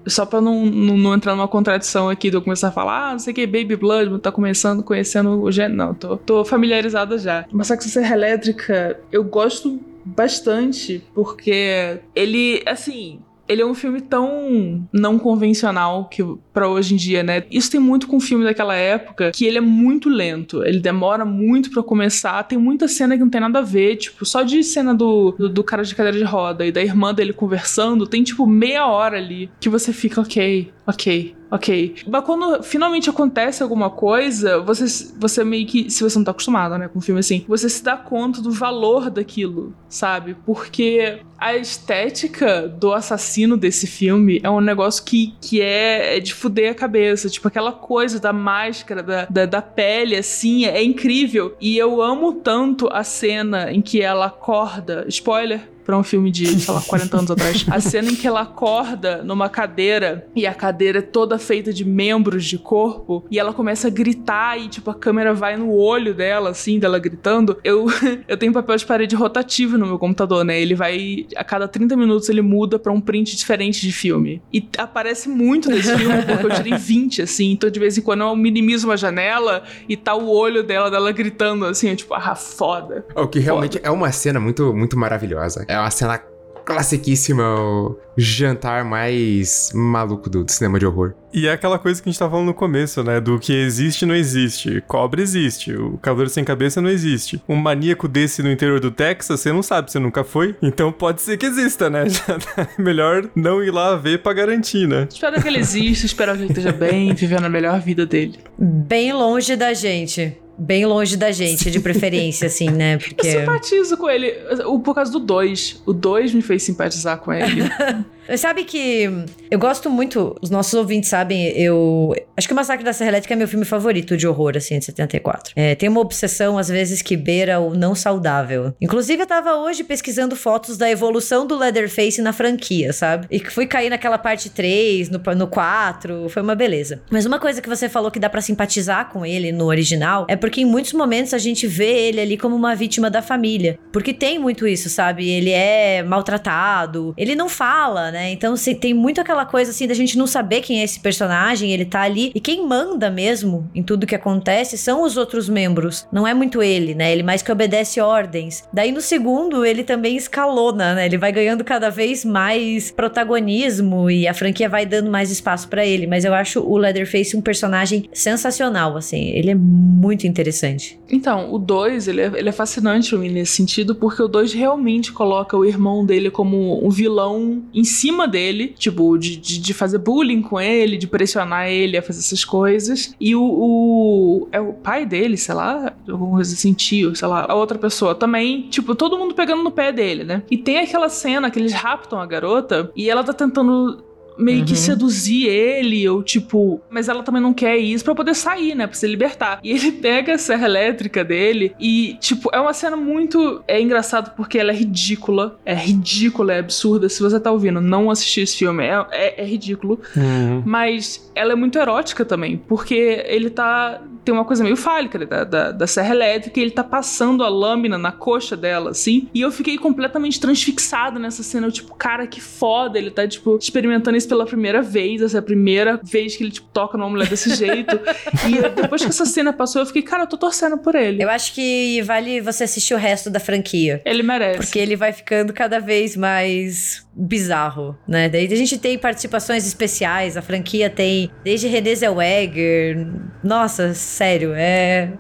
[0.07, 3.11] só pra não, não, não, entrar numa contradição aqui de eu começar a falar, ah,
[3.13, 5.75] não sei o que, Baby Blood, tá começando, conhecendo o gênero.
[5.75, 7.45] Não, tô, tô familiarizada já.
[7.51, 13.19] Massacre da Serra Elétrica, eu gosto bastante, porque ele, assim,
[13.51, 17.43] ele é um filme tão não convencional que para hoje em dia, né?
[17.51, 21.25] Isso tem muito com o filme daquela época, que ele é muito lento, ele demora
[21.25, 24.63] muito para começar, tem muita cena que não tem nada a ver, tipo, só de
[24.63, 28.23] cena do, do, do, cara de cadeira de roda e da irmã dele conversando, tem
[28.23, 31.95] tipo meia hora ali que você fica, ok, ok, ok.
[32.07, 36.77] Mas quando finalmente acontece alguma coisa, você, você meio que, se você não tá acostumado,
[36.77, 40.35] né, com um filme assim, você se dá conta do valor daquilo, sabe?
[40.45, 46.33] Porque a estética do assassino desse filme é um negócio que, que é, é de
[46.33, 47.29] fuder a cabeça.
[47.29, 51.55] Tipo, aquela coisa da máscara, da, da, da pele, assim, é incrível.
[51.59, 55.05] E eu amo tanto a cena em que ela acorda.
[55.07, 57.65] Spoiler, pra um filme de, sei lá, 40 anos atrás.
[57.69, 61.83] A cena em que ela acorda numa cadeira e a cadeira é toda feita de
[61.85, 66.13] membros de corpo e ela começa a gritar e, tipo, a câmera vai no olho
[66.13, 67.57] dela, assim, dela gritando.
[67.63, 67.87] Eu,
[68.27, 70.59] eu tenho papel de parede rotativo no meu computador, né?
[70.59, 74.41] Ele vai, a cada 30 minutos, ele muda para um print diferente de filme.
[74.53, 77.51] E aparece muito nesse filme porque eu tirei 20, assim.
[77.51, 81.11] Então, de vez em quando, eu minimizo uma janela e tá o olho dela, dela
[81.11, 83.05] gritando, assim, é tipo, ah, foda.
[83.15, 83.87] O que realmente foda.
[83.87, 85.65] é uma cena muito, muito maravilhosa.
[85.71, 86.21] É uma cena
[86.65, 91.13] classiquíssima, o jantar mais maluco do, do, cinema de horror.
[91.33, 93.21] E é aquela coisa que a gente tava falando no começo, né?
[93.21, 94.83] Do que existe não existe.
[94.85, 95.73] Cobra existe.
[95.73, 97.41] O Cavaleiro Sem Cabeça não existe.
[97.47, 100.55] Um maníaco desse no interior do Texas, você não sabe, você nunca foi.
[100.61, 102.07] Então pode ser que exista, né?
[102.11, 105.07] Já é melhor não ir lá ver pra garantir, né?
[105.09, 108.39] Espero que ele exista, espero que ele esteja bem, vivendo a melhor vida dele.
[108.57, 112.97] Bem longe da gente bem longe da gente, de preferência, assim, né?
[112.97, 113.27] Porque...
[113.27, 114.33] Eu simpatizo com ele.
[114.65, 115.83] O, por causa do 2.
[115.85, 117.63] O 2 me fez simpatizar com ele.
[118.37, 119.09] Sabe que
[119.49, 122.13] eu gosto muito, os nossos ouvintes sabem, eu.
[122.37, 124.85] Acho que o Massacre da Serra Elétrica é meu filme favorito de horror, assim, de
[124.85, 125.53] 74.
[125.55, 128.73] É, tem uma obsessão, às vezes, que beira o não saudável.
[128.81, 133.27] Inclusive, eu tava hoje pesquisando fotos da evolução do Leatherface na franquia, sabe?
[133.29, 137.01] E fui cair naquela parte 3, no, no 4, foi uma beleza.
[137.09, 140.35] Mas uma coisa que você falou que dá para simpatizar com ele no original é
[140.35, 143.77] porque em muitos momentos a gente vê ele ali como uma vítima da família.
[143.91, 145.29] Porque tem muito isso, sabe?
[145.29, 148.20] Ele é maltratado, ele não fala, né?
[148.29, 151.71] Então se, tem muito aquela coisa assim da gente não saber quem é esse personagem,
[151.71, 152.31] ele tá ali.
[152.35, 156.05] E quem manda mesmo em tudo que acontece são os outros membros.
[156.11, 157.11] Não é muito ele, né?
[157.11, 158.63] Ele mais que obedece ordens.
[158.73, 161.05] Daí no segundo, ele também escalona, né?
[161.05, 165.85] Ele vai ganhando cada vez mais protagonismo e a franquia vai dando mais espaço para
[165.85, 166.07] ele.
[166.07, 169.29] Mas eu acho o Leatherface um personagem sensacional, assim.
[169.29, 170.99] Ele é muito interessante.
[171.09, 175.57] Então, o 2, ele, é, ele é fascinante nesse sentido, porque o 2 realmente coloca
[175.57, 179.97] o irmão dele como um vilão em si cima dele, tipo, de, de, de, fazer
[179.97, 183.15] bullying com ele, de pressionar ele a fazer essas coisas.
[183.19, 187.45] E o, o, É o pai dele, sei lá, alguma coisa assim, tio, sei lá,
[187.47, 190.43] a outra pessoa também, tipo, todo mundo pegando no pé dele, né?
[190.49, 194.03] E tem aquela cena que eles raptam a garota e ela tá tentando
[194.41, 194.65] meio uhum.
[194.65, 198.87] que seduzir ele, ou tipo, mas ela também não quer isso para poder sair, né,
[198.87, 199.59] pra se libertar.
[199.63, 203.63] E ele pega a serra elétrica dele e, tipo, é uma cena muito.
[203.67, 205.59] É engraçado porque ela é ridícula.
[205.65, 207.07] É ridícula, é absurda.
[207.09, 209.99] Se você tá ouvindo, não assistir esse filme, é, é, é ridículo.
[210.15, 210.63] Uhum.
[210.65, 214.01] Mas ela é muito erótica também, porque ele tá.
[214.23, 217.43] Tem uma coisa meio fálica né, da, da, da serra elétrica e ele tá passando
[217.43, 219.27] a lâmina na coxa dela, assim.
[219.33, 221.65] E eu fiquei completamente transfixada nessa cena.
[221.65, 222.99] Eu, tipo, cara, que foda.
[222.99, 226.51] Ele tá, tipo, experimentando isso pela primeira vez, essa é a primeira vez que ele,
[226.51, 227.99] tipo, toca numa mulher desse jeito.
[228.47, 231.23] e depois que essa cena passou, eu fiquei, cara, eu tô torcendo por ele.
[231.23, 234.03] Eu acho que vale você assistir o resto da franquia.
[234.05, 234.59] Ele merece.
[234.59, 238.29] Porque ele vai ficando cada vez mais bizarro, né?
[238.29, 243.05] Daí a gente tem participações especiais, a franquia tem desde René Zellweger.
[243.43, 245.11] Nossa, sério, é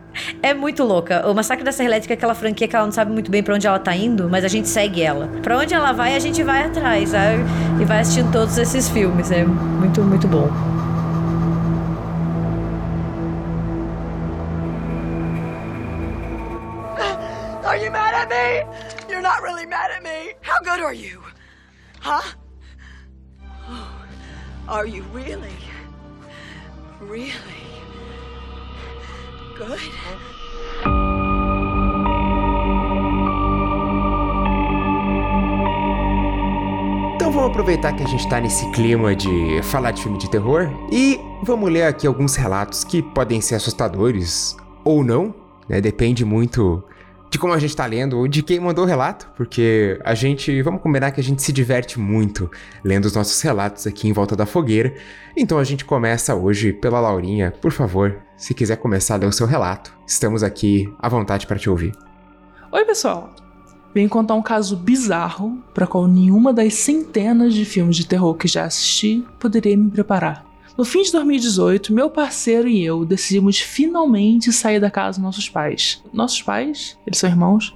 [0.41, 1.27] é muito louca.
[1.29, 3.55] O Massacre da Serra Elétrica é aquela franquia que ela não sabe muito bem para
[3.55, 5.27] onde ela tá indo, mas a gente segue ela.
[5.41, 7.43] Para onde ela vai, a gente vai atrás, sabe?
[7.79, 9.31] E vai assistindo todos esses filmes.
[9.31, 10.49] É muito, muito bom.
[17.65, 18.65] Are you mad at me?
[19.09, 20.33] You're not really mad at me.
[20.41, 21.30] How good are you?
[22.03, 22.19] Huh?
[23.69, 23.87] Oh,
[24.67, 25.53] are you really?
[26.99, 27.31] Really?
[29.55, 29.91] Good?
[37.15, 40.71] Então vamos aproveitar que a gente tá nesse clima de falar de filme de terror
[40.91, 45.35] e vamos ler aqui alguns relatos que podem ser assustadores ou não,
[45.69, 45.79] né?
[45.79, 46.83] Depende muito
[47.31, 50.61] de como a gente tá lendo ou de quem mandou o relato, porque a gente,
[50.61, 52.51] vamos combinar que a gente se diverte muito
[52.83, 54.93] lendo os nossos relatos aqui em volta da fogueira.
[55.35, 57.49] Então a gente começa hoje pela Laurinha.
[57.61, 61.57] Por favor, se quiser começar a ler o seu relato, estamos aqui à vontade para
[61.57, 61.93] te ouvir.
[62.69, 63.33] Oi, pessoal.
[63.95, 68.47] Venho contar um caso bizarro para qual nenhuma das centenas de filmes de terror que
[68.47, 70.50] já assisti poderia me preparar.
[70.81, 75.47] No fim de 2018, meu parceiro e eu decidimos finalmente sair da casa dos nossos
[75.47, 76.03] pais.
[76.11, 76.97] Nossos pais?
[77.05, 77.75] Eles são irmãos?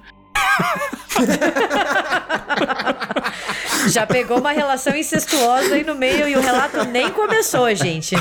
[3.86, 8.16] Já pegou uma relação incestuosa aí no meio e o relato nem começou, gente.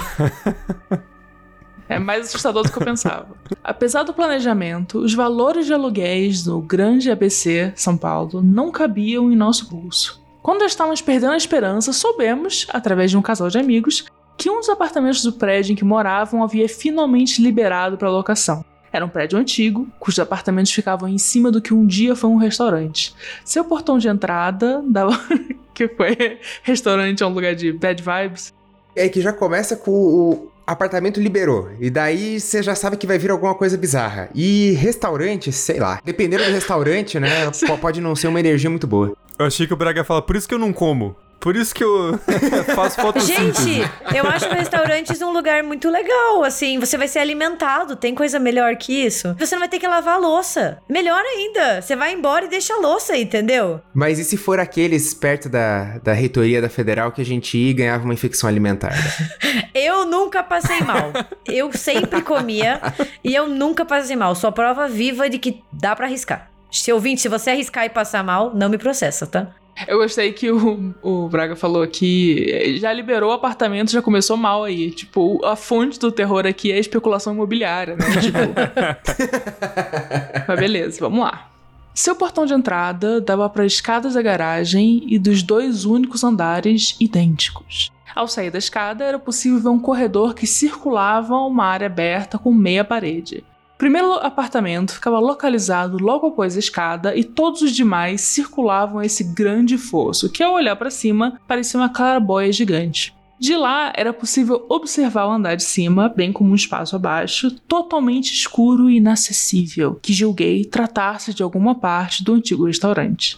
[1.89, 3.35] É mais assustador do que eu pensava.
[3.63, 9.35] Apesar do planejamento, os valores de aluguéis no grande ABC, São Paulo, não cabiam em
[9.35, 10.23] nosso bolso.
[10.43, 14.05] Quando estávamos perdendo a esperança, soubemos, através de um casal de amigos,
[14.37, 18.63] que um dos apartamentos do prédio em que moravam havia finalmente liberado para locação.
[18.91, 22.37] Era um prédio antigo, cujos apartamentos ficavam em cima do que um dia foi um
[22.37, 23.13] restaurante.
[23.43, 25.19] Seu portão de entrada dava.
[25.73, 26.39] que foi?
[26.63, 28.53] Restaurante é um lugar de bad vibes.
[28.95, 31.69] É que já começa com o apartamento liberou.
[31.79, 34.29] E daí você já sabe que vai vir alguma coisa bizarra.
[34.33, 35.99] E restaurante, sei lá.
[36.03, 37.51] Dependendo do restaurante, né?
[37.81, 39.13] pode não ser uma energia muito boa.
[39.37, 41.15] Eu achei que o Braga ia falar, por isso que eu não como.
[41.39, 42.19] Por isso que eu
[42.75, 43.73] faço fotossíntese.
[43.73, 48.39] Gente, eu acho restaurantes um lugar muito legal, assim, você vai ser alimentado, tem coisa
[48.39, 49.35] melhor que isso?
[49.37, 50.79] Você não vai ter que lavar a louça.
[50.89, 53.81] Melhor ainda, você vai embora e deixa a louça, entendeu?
[53.93, 57.69] Mas e se for aqueles perto da, da reitoria da federal que a gente ia
[57.69, 58.93] e ganhava uma infecção alimentar?
[59.73, 61.11] eu nunca passei mal.
[61.45, 62.81] Eu sempre comia
[63.23, 64.35] e eu nunca passei mal.
[64.35, 66.49] Sou a prova viva de que dá para arriscar.
[66.71, 69.47] Se ouvinte, se você arriscar e passar mal, não me processa, tá?
[69.87, 74.63] Eu gostei que o, o Braga falou que já liberou o apartamento, já começou mal
[74.63, 74.91] aí.
[74.91, 78.05] Tipo, a fonte do terror aqui é a especulação imobiliária, né?
[78.21, 78.39] Tipo...
[80.47, 81.51] Mas beleza, vamos lá.
[81.93, 87.91] Seu portão de entrada dava para escadas da garagem e dos dois únicos andares idênticos.
[88.13, 92.53] Ao sair da escada, era possível ver um corredor que circulava uma área aberta com
[92.53, 93.43] meia parede.
[93.75, 99.21] O primeiro apartamento ficava localizado logo após a escada e todos os demais circulavam esse
[99.21, 103.13] grande fosso, que ao olhar para cima parecia uma clarabóia gigante.
[103.37, 108.31] De lá era possível observar o andar de cima, bem como um espaço abaixo, totalmente
[108.31, 113.37] escuro e inacessível, que julguei tratar-se de alguma parte do antigo restaurante.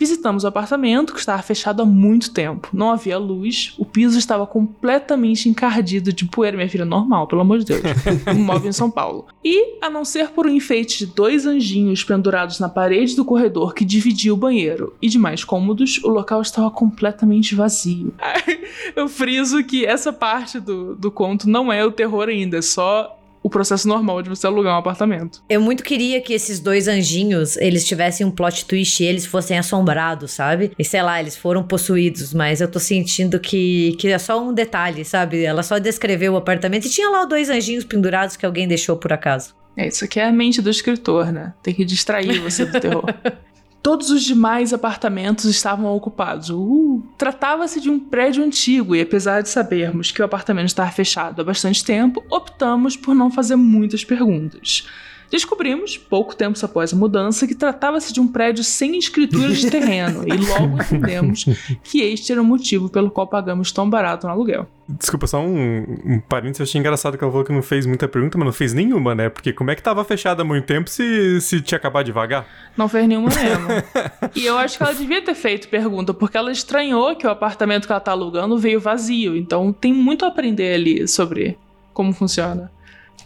[0.00, 2.70] Visitamos o apartamento, que estava fechado há muito tempo.
[2.72, 7.58] Não havia luz, o piso estava completamente encardido de poeira, minha filha, normal, pelo amor
[7.58, 7.82] de Deus.
[8.34, 9.26] um móvel em São Paulo.
[9.44, 13.74] E, a não ser por um enfeite de dois anjinhos pendurados na parede do corredor
[13.74, 18.14] que dividia o banheiro e demais cômodos, o local estava completamente vazio.
[18.96, 23.19] Eu friso que essa parte do, do conto não é o terror ainda, é só
[23.42, 25.42] o processo normal de você alugar um apartamento.
[25.48, 29.58] Eu muito queria que esses dois anjinhos, eles tivessem um plot twist e eles fossem
[29.58, 30.72] assombrados, sabe?
[30.78, 34.52] E sei lá, eles foram possuídos, mas eu tô sentindo que, que é só um
[34.52, 35.42] detalhe, sabe?
[35.42, 39.12] Ela só descreveu o apartamento e tinha lá dois anjinhos pendurados que alguém deixou por
[39.12, 39.54] acaso.
[39.76, 41.54] É, isso aqui é a mente do escritor, né?
[41.62, 43.04] Tem que distrair você do terror.
[43.82, 46.50] Todos os demais apartamentos estavam ocupados.
[46.50, 51.40] Uh, Tratava-se de um prédio antigo e, apesar de sabermos que o apartamento estava fechado
[51.40, 54.86] há bastante tempo, optamos por não fazer muitas perguntas.
[55.30, 60.24] Descobrimos, pouco tempo após a mudança, que tratava-se de um prédio sem escritura de terreno
[60.26, 61.44] e logo entendemos
[61.84, 64.66] que este era o motivo pelo qual pagamos tão barato no aluguel.
[64.88, 66.58] Desculpa, só um, um parênteses.
[66.58, 69.14] Eu achei engraçado que ela falou que não fez muita pergunta, mas não fez nenhuma,
[69.14, 69.28] né?
[69.28, 72.44] Porque como é que tava fechada há muito tempo se, se tinha acabado devagar?
[72.76, 73.68] Não fez nenhuma mesmo.
[74.34, 77.86] e eu acho que ela devia ter feito pergunta, porque ela estranhou que o apartamento
[77.86, 79.36] que ela tá alugando veio vazio.
[79.36, 81.56] Então tem muito a aprender ali sobre
[81.94, 82.70] como funciona.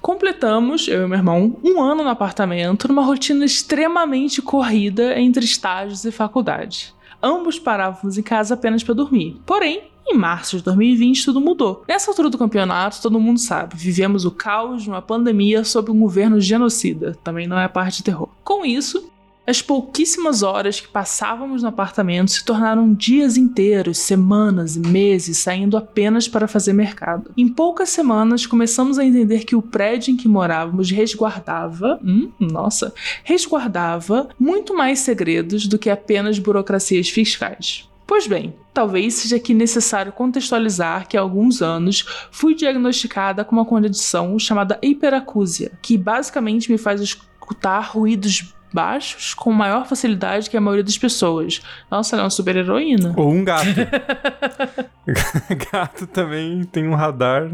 [0.04, 6.04] Completamos, eu e meu irmão, um ano no apartamento, numa rotina extremamente corrida entre estágios
[6.04, 6.94] e faculdade.
[7.22, 9.40] Ambos parávamos em casa apenas para dormir.
[9.46, 11.82] Porém, em março de 2020, tudo mudou.
[11.88, 15.98] Nessa altura do campeonato, todo mundo sabe, vivemos o caos de uma pandemia sob um
[15.98, 17.16] governo genocida.
[17.24, 18.28] Também não é parte de terror.
[18.44, 19.10] Com isso,
[19.46, 25.76] as pouquíssimas horas que passávamos no apartamento se tornaram dias inteiros, semanas e meses saindo
[25.76, 27.30] apenas para fazer mercado.
[27.36, 32.94] Em poucas semanas começamos a entender que o prédio em que morávamos resguardava, hum, nossa,
[33.22, 37.88] resguardava muito mais segredos do que apenas burocracias fiscais.
[38.06, 43.64] Pois bem, talvez seja aqui necessário contextualizar que há alguns anos fui diagnosticada com uma
[43.64, 50.60] condição chamada hiperacúsia, que basicamente me faz escutar ruídos baixos com maior facilidade que a
[50.60, 51.62] maioria das pessoas.
[51.90, 53.14] Nossa, ela é uma super heroína.
[53.16, 53.66] Ou um gato.
[55.70, 57.50] gato também tem um radar.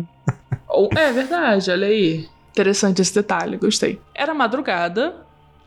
[0.67, 2.27] Ou, é verdade, olha aí.
[2.51, 4.01] Interessante esse detalhe, gostei.
[4.15, 5.15] Era madrugada,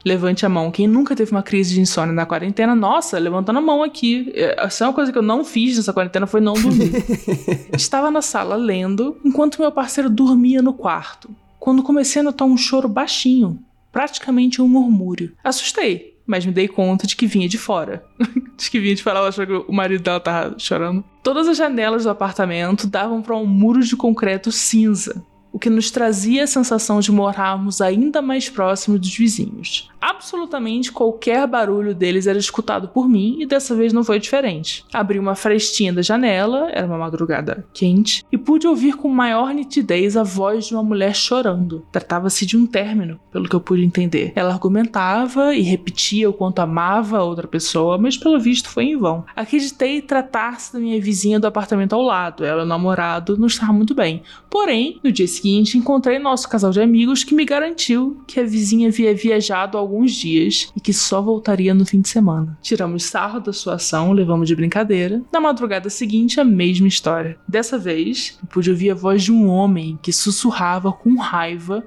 [0.06, 0.70] Levante a mão.
[0.70, 4.34] Quem nunca teve uma crise de insônia na quarentena, nossa, levantando a mão aqui.
[4.36, 6.92] Essa é uma coisa que eu não fiz nessa quarentena foi não dormir.
[7.74, 11.30] Estava na sala lendo, enquanto meu parceiro dormia no quarto.
[11.58, 13.58] Quando comecei a notar um choro baixinho,
[13.94, 15.32] praticamente um murmúrio.
[15.44, 18.04] Assustei, mas me dei conta de que vinha de fora.
[18.58, 21.04] de que vinha de fora, ela achou que o marido dela tava chorando.
[21.22, 25.24] Todas as janelas do apartamento davam para um muro de concreto cinza,
[25.54, 29.88] o que nos trazia a sensação de morarmos ainda mais próximos dos vizinhos.
[30.02, 34.84] Absolutamente qualquer barulho deles era escutado por mim e dessa vez não foi diferente.
[34.92, 40.18] Abri uma frestinha da janela, era uma madrugada quente, e pude ouvir com maior nitidez
[40.18, 41.86] a voz de uma mulher chorando.
[41.92, 44.34] Tratava-se de um término, pelo que eu pude entender.
[44.36, 48.98] Ela argumentava e repetia o quanto amava a outra pessoa, mas pelo visto foi em
[48.98, 49.24] vão.
[49.36, 53.76] Acreditei tratar-se da minha vizinha do apartamento ao lado, ela e o namorado não estavam
[53.76, 54.24] muito bem.
[54.50, 58.88] Porém, no dia seguinte, encontrei nosso casal de amigos que me garantiu que a vizinha
[58.88, 62.58] havia viajado alguns dias e que só voltaria no fim de semana.
[62.62, 65.22] Tiramos sarro da sua ação, levamos de brincadeira.
[65.32, 67.38] Na madrugada seguinte, a mesma história.
[67.48, 71.84] Dessa vez, eu pude ouvir a voz de um homem que sussurrava com raiva,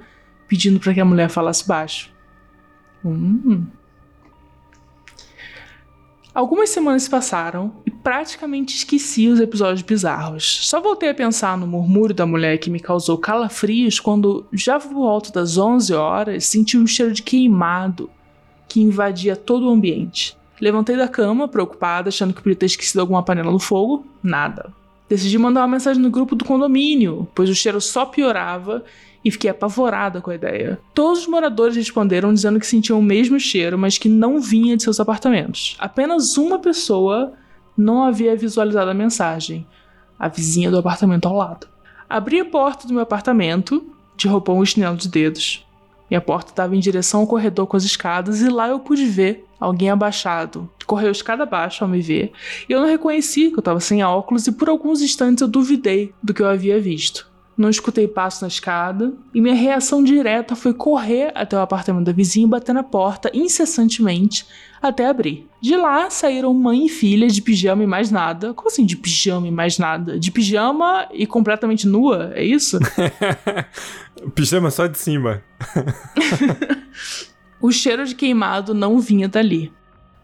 [0.46, 2.10] pedindo para que a mulher falasse baixo.
[3.04, 3.66] Hum.
[6.36, 10.68] Algumas semanas se passaram e praticamente esqueci os episódios bizarros.
[10.68, 14.92] Só voltei a pensar no murmúrio da mulher que me causou calafrios quando, já por
[14.92, 18.10] volta das 11 horas, senti um cheiro de queimado
[18.68, 20.36] que invadia todo o ambiente.
[20.60, 24.04] Levantei da cama, preocupada, achando que podia ter esquecido alguma panela no fogo.
[24.22, 24.74] Nada.
[25.08, 28.84] Decidi mandar uma mensagem no grupo do condomínio, pois o cheiro só piorava
[29.26, 30.78] e fiquei apavorada com a ideia.
[30.94, 34.84] Todos os moradores responderam dizendo que sentiam o mesmo cheiro, mas que não vinha de
[34.84, 35.76] seus apartamentos.
[35.80, 37.32] Apenas uma pessoa
[37.76, 39.66] não havia visualizado a mensagem,
[40.16, 41.66] a vizinha do apartamento ao lado.
[42.08, 43.84] Abri a porta do meu apartamento,
[44.16, 45.66] de roupão e chinelo de dedos.
[46.08, 49.44] Minha porta dava em direção ao corredor com as escadas e lá eu pude ver
[49.58, 50.70] alguém abaixado.
[50.86, 52.30] Correu escada abaixo ao me ver
[52.68, 56.14] e eu não reconheci que eu estava sem óculos e por alguns instantes eu duvidei
[56.22, 57.28] do que eu havia visto.
[57.56, 62.12] Não escutei passo na escada e minha reação direta foi correr até o apartamento da
[62.12, 64.46] vizinha e bater na porta incessantemente
[64.82, 65.48] até abrir.
[65.60, 68.52] De lá saíram mãe e filha de pijama e mais nada.
[68.52, 70.18] Como assim de pijama e mais nada?
[70.18, 72.78] De pijama e completamente nua, é isso?
[74.34, 75.42] pijama só de cima.
[77.58, 79.72] o cheiro de queimado não vinha dali.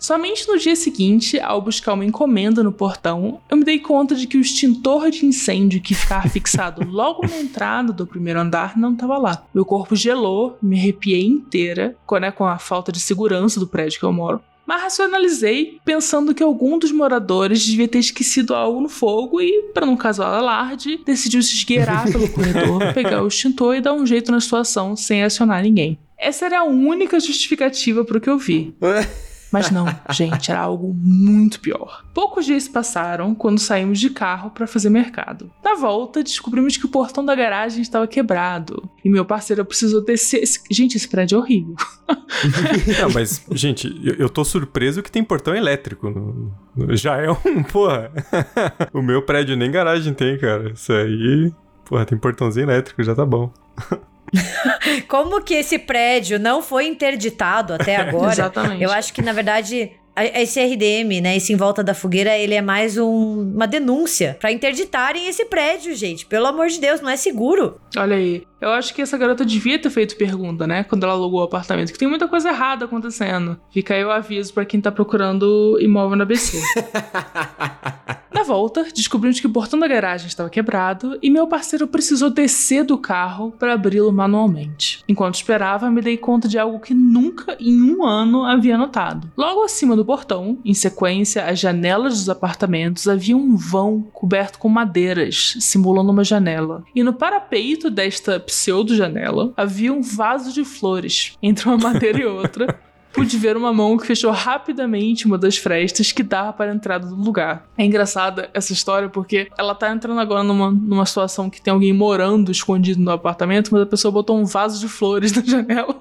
[0.02, 4.26] Somente no dia seguinte, ao buscar uma encomenda no portão, eu me dei conta de
[4.26, 8.94] que o extintor de incêndio que ficava fixado logo na entrada do primeiro andar não
[8.94, 9.46] estava lá.
[9.54, 14.04] Meu corpo gelou, me arrepiei inteira, né, com a falta de segurança do prédio que
[14.04, 14.42] eu moro.
[14.66, 19.86] Mas racionalizei, pensando que algum dos moradores devia ter esquecido algo no fogo e, para
[19.86, 24.32] não causar alarde, decidiu se esgueirar pelo corredor, pegar o extintor e dar um jeito
[24.32, 25.96] na situação sem acionar ninguém.
[26.18, 28.74] Essa era a única justificativa para o que eu vi.
[29.52, 32.02] Mas não, gente, era algo muito pior.
[32.14, 35.50] Poucos dias passaram quando saímos de carro para fazer mercado.
[35.62, 38.88] Na volta, descobrimos que o portão da garagem estava quebrado.
[39.04, 40.42] E meu parceiro precisou descer.
[40.70, 41.74] Gente, esse prédio é horrível.
[43.00, 46.08] não, mas, gente, eu, eu tô surpreso que tem portão elétrico.
[46.08, 48.10] No, no, já é um, porra.
[48.92, 50.70] o meu prédio nem garagem tem, cara.
[50.70, 51.52] Isso aí.
[51.84, 53.52] Porra, tem portãozinho elétrico, já tá bom.
[55.08, 58.32] Como que esse prédio não foi interditado até agora?
[58.32, 58.82] Exatamente.
[58.82, 62.62] Eu acho que, na verdade, esse RDM, né, esse em volta da fogueira, ele é
[62.62, 66.26] mais um, uma denúncia para interditarem esse prédio, gente.
[66.26, 67.80] Pelo amor de Deus, não é seguro.
[67.96, 68.44] Olha aí.
[68.60, 71.92] Eu acho que essa garota devia ter feito pergunta, né, quando ela alugou o apartamento,
[71.92, 73.58] que tem muita coisa errada acontecendo.
[73.72, 76.60] Fica aí o aviso para quem tá procurando imóvel na BC.
[78.32, 82.82] Na volta, descobrimos que o portão da garagem estava quebrado e meu parceiro precisou descer
[82.82, 85.04] do carro para abri-lo manualmente.
[85.06, 89.30] Enquanto esperava, me dei conta de algo que nunca em um ano havia notado.
[89.36, 94.68] Logo acima do portão, em sequência às janelas dos apartamentos, havia um vão coberto com
[94.68, 96.84] madeiras, simulando uma janela.
[96.94, 102.78] E no parapeito desta pseudo-janela havia um vaso de flores entre uma madeira e outra
[103.12, 107.06] pude ver uma mão que fechou rapidamente uma das frestas que dava para a entrada
[107.06, 107.68] do lugar.
[107.76, 111.92] É engraçada essa história porque ela tá entrando agora numa, numa situação que tem alguém
[111.92, 115.94] morando escondido no apartamento, mas a pessoa botou um vaso de flores na janela.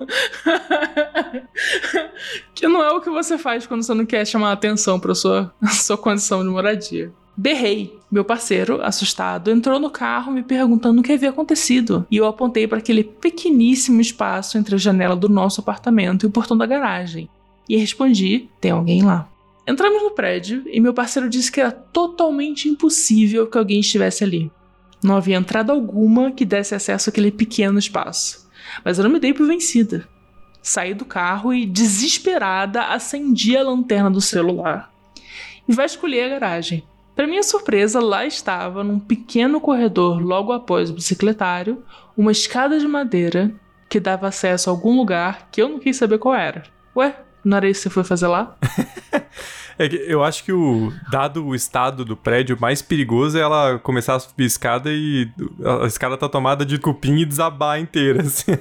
[2.56, 5.54] que não é o que você faz quando você não quer chamar atenção para sua
[5.72, 7.12] sua condição de moradia.
[7.36, 7.98] Berrei.
[8.12, 12.06] Meu parceiro, assustado, entrou no carro me perguntando o que havia acontecido.
[12.12, 16.32] E eu apontei para aquele pequeníssimo espaço entre a janela do nosso apartamento e o
[16.32, 17.30] portão da garagem.
[17.70, 19.30] E respondi: tem alguém lá.
[19.66, 24.52] Entramos no prédio e meu parceiro disse que era totalmente impossível que alguém estivesse ali.
[25.02, 28.50] Não havia entrada alguma que desse acesso àquele pequeno espaço.
[28.84, 30.08] Mas eu não me dei por vencida.
[30.62, 34.92] Saí do carro e, desesperada, acendi a lanterna do celular.
[35.68, 36.84] E vasculhei a garagem.
[37.16, 41.84] Para minha surpresa, lá estava, num pequeno corredor logo após o bicicletário,
[42.18, 43.52] uma escada de madeira
[43.90, 46.64] que dava acesso a algum lugar que eu não quis saber qual era.
[46.96, 48.56] Ué, não era isso que você foi fazer lá?
[49.82, 53.80] É que eu acho que o dado o estado do prédio mais perigoso é ela
[53.80, 55.28] começar a subir a escada e
[55.84, 58.52] a escada tá tomada de cupim e desabar inteira, assim.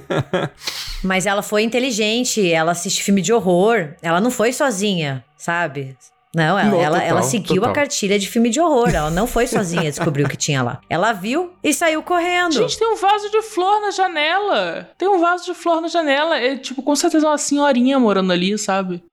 [1.03, 5.95] Mas ela foi inteligente, ela assiste filme de horror, ela não foi sozinha, sabe?
[6.33, 7.71] Não, ela, Não, ela, total, ela seguiu total.
[7.71, 8.89] a cartilha de filme de horror.
[8.89, 10.79] Ela não foi sozinha descobrir o que tinha lá.
[10.89, 12.53] Ela viu e saiu correndo.
[12.53, 14.89] Gente, tem um vaso de flor na janela.
[14.97, 16.37] Tem um vaso de flor na janela.
[16.37, 19.03] É tipo, com certeza uma senhorinha morando ali, sabe?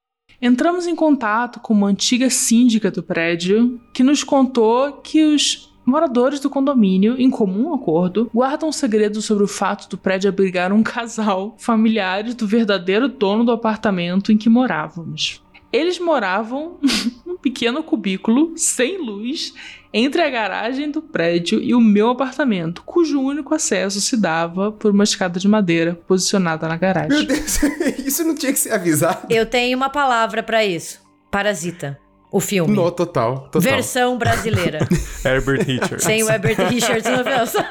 [0.40, 6.38] Entramos em contato com uma antiga síndica do prédio que nos contou que os moradores
[6.38, 10.82] do condomínio, em comum acordo, guardam um segredo sobre o fato do prédio abrigar um
[10.82, 15.42] casal, familiares do verdadeiro dono do apartamento em que morávamos.
[15.72, 16.78] Eles moravam
[17.26, 19.52] num pequeno cubículo, sem luz,
[19.92, 24.92] entre a garagem do prédio e o meu apartamento, cujo único acesso se dava por
[24.92, 27.26] uma escada de madeira posicionada na Meu garagem.
[27.26, 27.60] Deus,
[28.04, 29.26] isso não tinha que ser avisado.
[29.30, 31.00] Eu tenho uma palavra pra isso.
[31.30, 31.98] Parasita.
[32.30, 32.74] O filme.
[32.74, 33.60] No, total, total.
[33.62, 34.80] Versão brasileira.
[35.24, 36.04] Herbert Richards.
[36.04, 37.64] Sem o Herbert Richards no.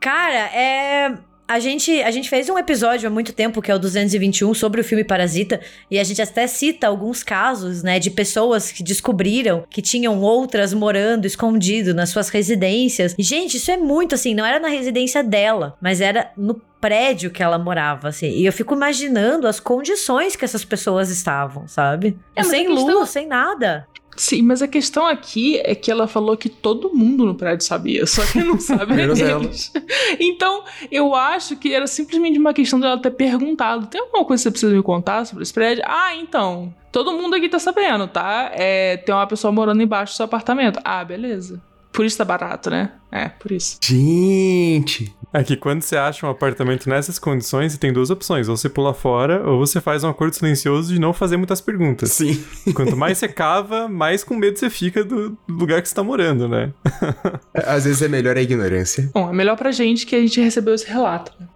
[0.00, 1.18] Cara, é.
[1.52, 4.80] A gente, a gente fez um episódio há muito tempo, que é o 221, sobre
[4.80, 9.62] o filme Parasita, e a gente até cita alguns casos, né, de pessoas que descobriram
[9.68, 13.14] que tinham outras morando escondido nas suas residências.
[13.18, 17.30] E, gente, isso é muito assim, não era na residência dela, mas era no prédio
[17.30, 18.30] que ela morava, assim.
[18.30, 22.18] E eu fico imaginando as condições que essas pessoas estavam, sabe?
[22.34, 23.86] É, sem a questão- luz, sem nada.
[24.16, 28.06] Sim, mas a questão aqui é que ela falou que todo mundo no prédio sabia,
[28.06, 29.72] só que não sabe Menos eles.
[30.20, 34.44] Então, eu acho que era simplesmente uma questão dela ter perguntado: tem alguma coisa que
[34.44, 35.82] você precisa me contar sobre esse prédio?
[35.86, 36.74] Ah, então.
[36.90, 38.50] Todo mundo aqui tá sabendo, tá?
[38.52, 40.78] É, tem uma pessoa morando embaixo do seu apartamento.
[40.84, 41.58] Ah, beleza.
[41.90, 42.92] Por isso tá barato, né?
[43.10, 43.78] É, por isso.
[43.82, 48.48] Gente, É que quando você acha um apartamento nessas condições, você tem duas opções.
[48.48, 52.12] Ou você pula fora, ou você faz um acordo silencioso de não fazer muitas perguntas.
[52.12, 52.44] sim.
[52.74, 56.48] Quanto mais você cava, mais com medo você fica do lugar que você tá morando,
[56.48, 56.72] né?
[57.54, 59.10] Às vezes é melhor a ignorância.
[59.14, 61.32] Bom, é melhor pra gente que a gente recebeu esse relato.
[61.40, 61.48] né?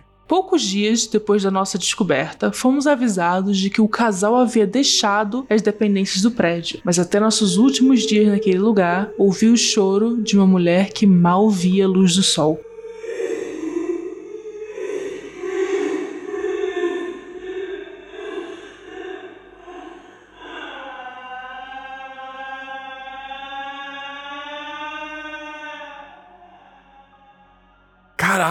[0.28, 5.62] Poucos dias depois da nossa descoberta, fomos avisados de que o casal havia deixado as
[5.62, 10.46] dependências do prédio, mas até nossos últimos dias naquele lugar, ouvi o choro de uma
[10.46, 12.60] mulher que mal via a luz do sol.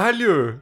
[0.06, 0.60] Caralho!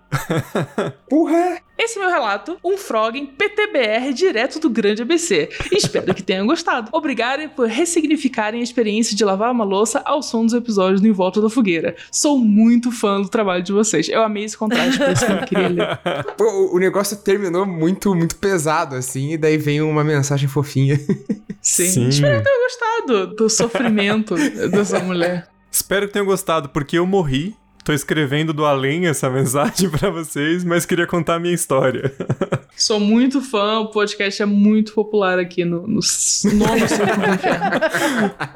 [1.09, 1.59] Porra!
[1.77, 5.49] Esse é meu relato, um frog em PTBR direto do grande ABC.
[5.71, 6.87] Espero que tenham gostado.
[6.93, 11.11] Obrigado por ressignificarem a experiência de lavar uma louça ao som dos episódios do Em
[11.11, 11.93] Volta da Fogueira.
[12.09, 14.07] Sou muito fã do trabalho de vocês.
[14.07, 15.99] Eu amei esse contraste, por isso que eu queria ler.
[16.37, 20.97] Pô, o- o negócio terminou muito, muito pesado, assim, e daí vem uma mensagem fofinha.
[21.61, 21.87] Sim.
[21.89, 22.07] Sim.
[22.09, 24.35] Espero que tenham gostado do sofrimento
[24.69, 25.49] dessa mulher.
[25.69, 27.55] Espero que tenham gostado, porque eu morri.
[27.83, 32.13] Tô escrevendo do além essa mensagem pra vocês, mas queria contar a minha história.
[32.77, 37.81] Sou muito fã, o podcast é muito popular aqui no, no nono círculo do inferno.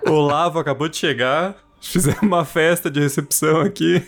[0.08, 1.58] O Olavo acabou de chegar.
[1.82, 4.02] Fizemos uma festa de recepção aqui.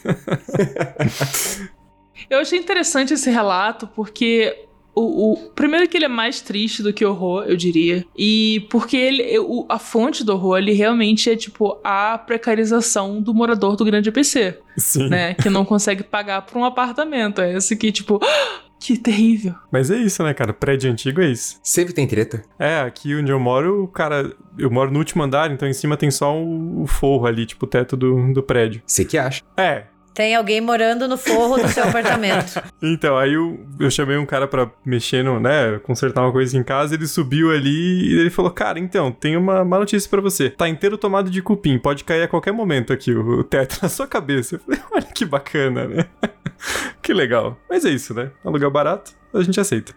[2.30, 4.69] Eu achei interessante esse relato porque
[5.00, 8.98] o, o- primeiro que ele é mais triste do que horror, eu diria, e porque
[8.98, 13.86] ele o- a fonte do horror ele realmente é tipo a precarização do morador do
[13.86, 15.10] grande EPC, Sim.
[15.10, 17.42] né, que não consegue pagar por um apartamento.
[17.42, 18.20] É esse que tipo,
[18.80, 19.54] que terrível.
[19.72, 20.54] Mas é isso, né, cara?
[20.54, 21.60] Prédio antigo é isso.
[21.64, 22.42] Sempre tem treta.
[22.58, 24.34] É, aqui onde eu moro, o cara.
[24.58, 27.66] Eu moro no último andar, então em cima tem só o, o forro ali, tipo,
[27.66, 28.82] o teto do, do prédio.
[28.86, 29.42] Você que acha.
[29.58, 29.84] É.
[30.20, 32.62] Tem alguém morando no forro do seu apartamento.
[32.82, 36.64] Então, aí eu, eu chamei um cara pra mexer no, né, consertar uma coisa em
[36.64, 40.50] casa, ele subiu ali e ele falou, cara, então, tem uma má notícia pra você.
[40.50, 43.90] Tá inteiro tomado de cupim, pode cair a qualquer momento aqui o, o teto na
[43.90, 44.56] sua cabeça.
[44.56, 46.06] Eu falei, olha que bacana, né?
[47.02, 47.58] que legal.
[47.70, 48.32] Mas é isso, né?
[48.44, 49.94] Aluguel barato, a gente aceita.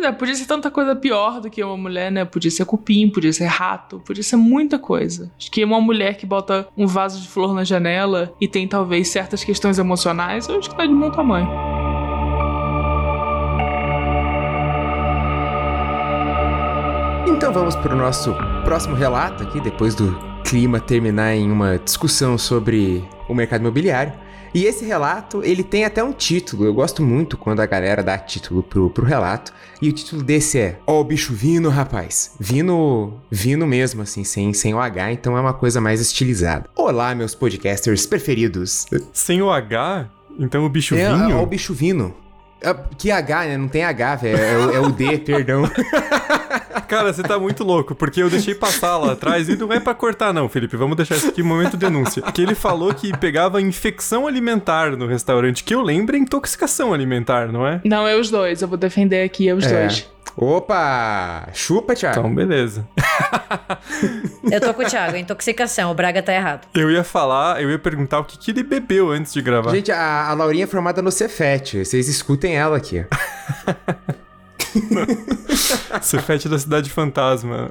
[0.00, 2.24] É, podia ser tanta coisa pior do que uma mulher, né?
[2.24, 5.30] Podia ser cupim, podia ser rato, podia ser muita coisa.
[5.38, 9.08] Acho que uma mulher que bota um vaso de flor na janela e tem talvez
[9.08, 11.48] certas questões emocionais, eu acho que tá de bom tamanho.
[17.26, 18.34] Então vamos pro nosso
[18.64, 24.12] próximo relato aqui, depois do clima terminar em uma discussão sobre o mercado imobiliário.
[24.54, 26.64] E esse relato, ele tem até um título.
[26.64, 29.52] Eu gosto muito quando a galera dá título pro, pro relato.
[29.80, 32.32] E o título desse é Ó o bicho vindo, rapaz.
[32.40, 36.68] Vindo, vindo mesmo, assim, sem, sem o H, então é uma coisa mais estilizada.
[36.74, 38.86] Olá, meus podcasters preferidos.
[39.12, 41.36] Sem o H, então o bicho É, vinho?
[41.38, 42.14] ó o bicho vindo.
[42.60, 43.56] É, Que H, né?
[43.56, 44.36] Não tem H, velho.
[44.38, 45.62] É, o- é o D, perdão.
[46.86, 49.94] Cara, você tá muito louco, porque eu deixei passar lá atrás e não é pra
[49.94, 50.76] cortar não, Felipe.
[50.76, 52.22] Vamos deixar isso aqui momento denúncia.
[52.22, 57.50] Que ele falou que pegava infecção alimentar no restaurante, que eu lembro é intoxicação alimentar,
[57.50, 57.80] não é?
[57.84, 58.62] Não, é os dois.
[58.62, 59.82] Eu vou defender aqui, é os É.
[59.86, 60.08] dois.
[60.36, 61.48] Opa!
[61.52, 62.20] Chupa, Thiago.
[62.20, 62.86] Então, beleza.
[64.50, 65.90] Eu tô com o Thiago, intoxicação.
[65.90, 66.68] O Braga tá errado.
[66.72, 69.72] Eu ia falar, eu ia perguntar o que, que ele bebeu antes de gravar.
[69.72, 71.84] Gente, a, a Laurinha é formada no Cefet.
[71.84, 73.04] Vocês escutem ela aqui.
[76.02, 77.70] Cefete da Cidade Fantasma.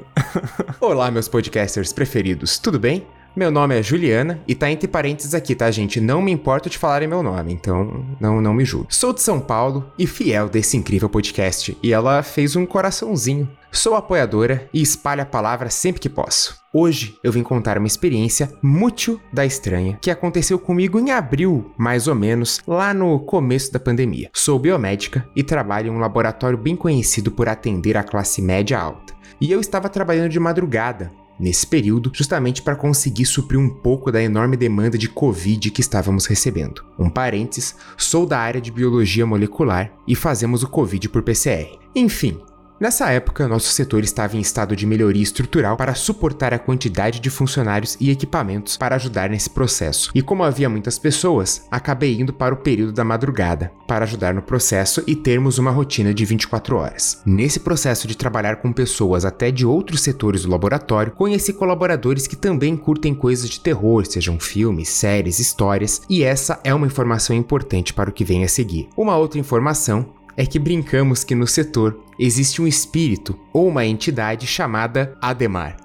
[0.79, 3.05] Olá, meus podcasters preferidos, tudo bem?
[3.37, 6.01] Meu nome é Juliana e tá entre parênteses aqui, tá, gente?
[6.01, 8.87] Não me importo de falarem meu nome, então não, não me julgue.
[8.89, 13.47] Sou de São Paulo e fiel desse incrível podcast, e ela fez um coraçãozinho.
[13.71, 16.59] Sou apoiadora e espalho a palavra sempre que posso.
[16.73, 22.07] Hoje eu vim contar uma experiência mútil da estranha que aconteceu comigo em abril, mais
[22.07, 24.31] ou menos, lá no começo da pandemia.
[24.33, 29.13] Sou biomédica e trabalho em um laboratório bem conhecido por atender a classe média alta.
[29.39, 34.21] E eu estava trabalhando de madrugada, nesse período, justamente para conseguir suprir um pouco da
[34.21, 36.83] enorme demanda de Covid que estávamos recebendo.
[36.97, 41.77] Um parênteses, sou da área de biologia molecular e fazemos o Covid por PCR.
[41.95, 42.39] Enfim.
[42.79, 47.27] Nessa época, nosso setor estava em estado de melhoria estrutural para suportar a quantidade de
[47.27, 50.11] funcionários e equipamentos para ajudar nesse processo.
[50.13, 54.43] E como havia muitas pessoas, acabei indo para o período da madrugada para ajudar no
[54.43, 57.19] processo e termos uma rotina de 24 horas.
[57.25, 62.35] Nesse processo de trabalhar com pessoas até de outros setores do laboratório, conheci colaboradores que
[62.35, 67.91] também curtem coisas de terror, sejam filmes, séries, histórias, e essa é uma informação importante
[67.91, 68.87] para o que vem a seguir.
[68.95, 74.45] Uma outra informação é que brincamos que no setor existe um espírito ou uma entidade
[74.45, 75.75] chamada Ademar.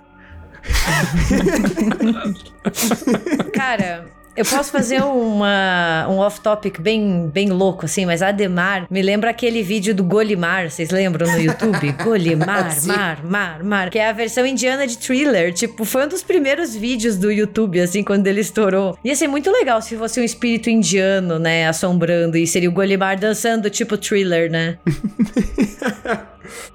[3.52, 9.30] Cara, eu posso fazer uma, um off-topic bem, bem louco, assim, mas Ademar me lembra
[9.30, 11.92] aquele vídeo do Golimar, vocês lembram no YouTube?
[12.02, 15.52] Golimar, mar, mar, mar, que é a versão indiana de thriller.
[15.52, 18.96] Tipo, foi um dos primeiros vídeos do YouTube, assim, quando ele estourou.
[19.04, 23.18] Ia ser muito legal se fosse um espírito indiano, né, assombrando, e seria o Golimar
[23.18, 24.78] dançando, tipo thriller, né?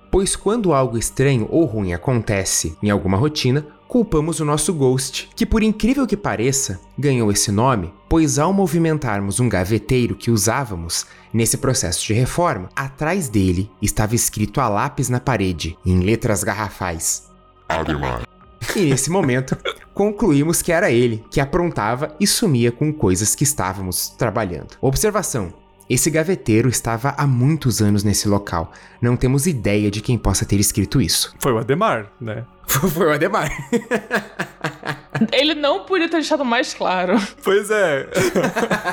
[0.10, 5.46] Pois quando algo estranho ou ruim acontece em alguma rotina, culpamos o nosso Ghost, que
[5.46, 11.58] por incrível que pareça, ganhou esse nome, pois ao movimentarmos um gaveteiro que usávamos nesse
[11.58, 17.30] processo de reforma, atrás dele estava escrito a lápis na parede, em letras garrafais.
[18.76, 19.58] E nesse momento,
[19.94, 24.76] concluímos que era ele que aprontava e sumia com coisas que estávamos trabalhando.
[24.82, 25.54] Observação:
[25.90, 28.72] esse gaveteiro estava há muitos anos nesse local.
[29.02, 31.34] Não temos ideia de quem possa ter escrito isso.
[31.40, 32.46] Foi o Ademar, né?
[32.68, 33.50] Foi o Ademar.
[35.32, 37.20] Ele não podia ter deixado mais claro.
[37.44, 38.08] Pois é.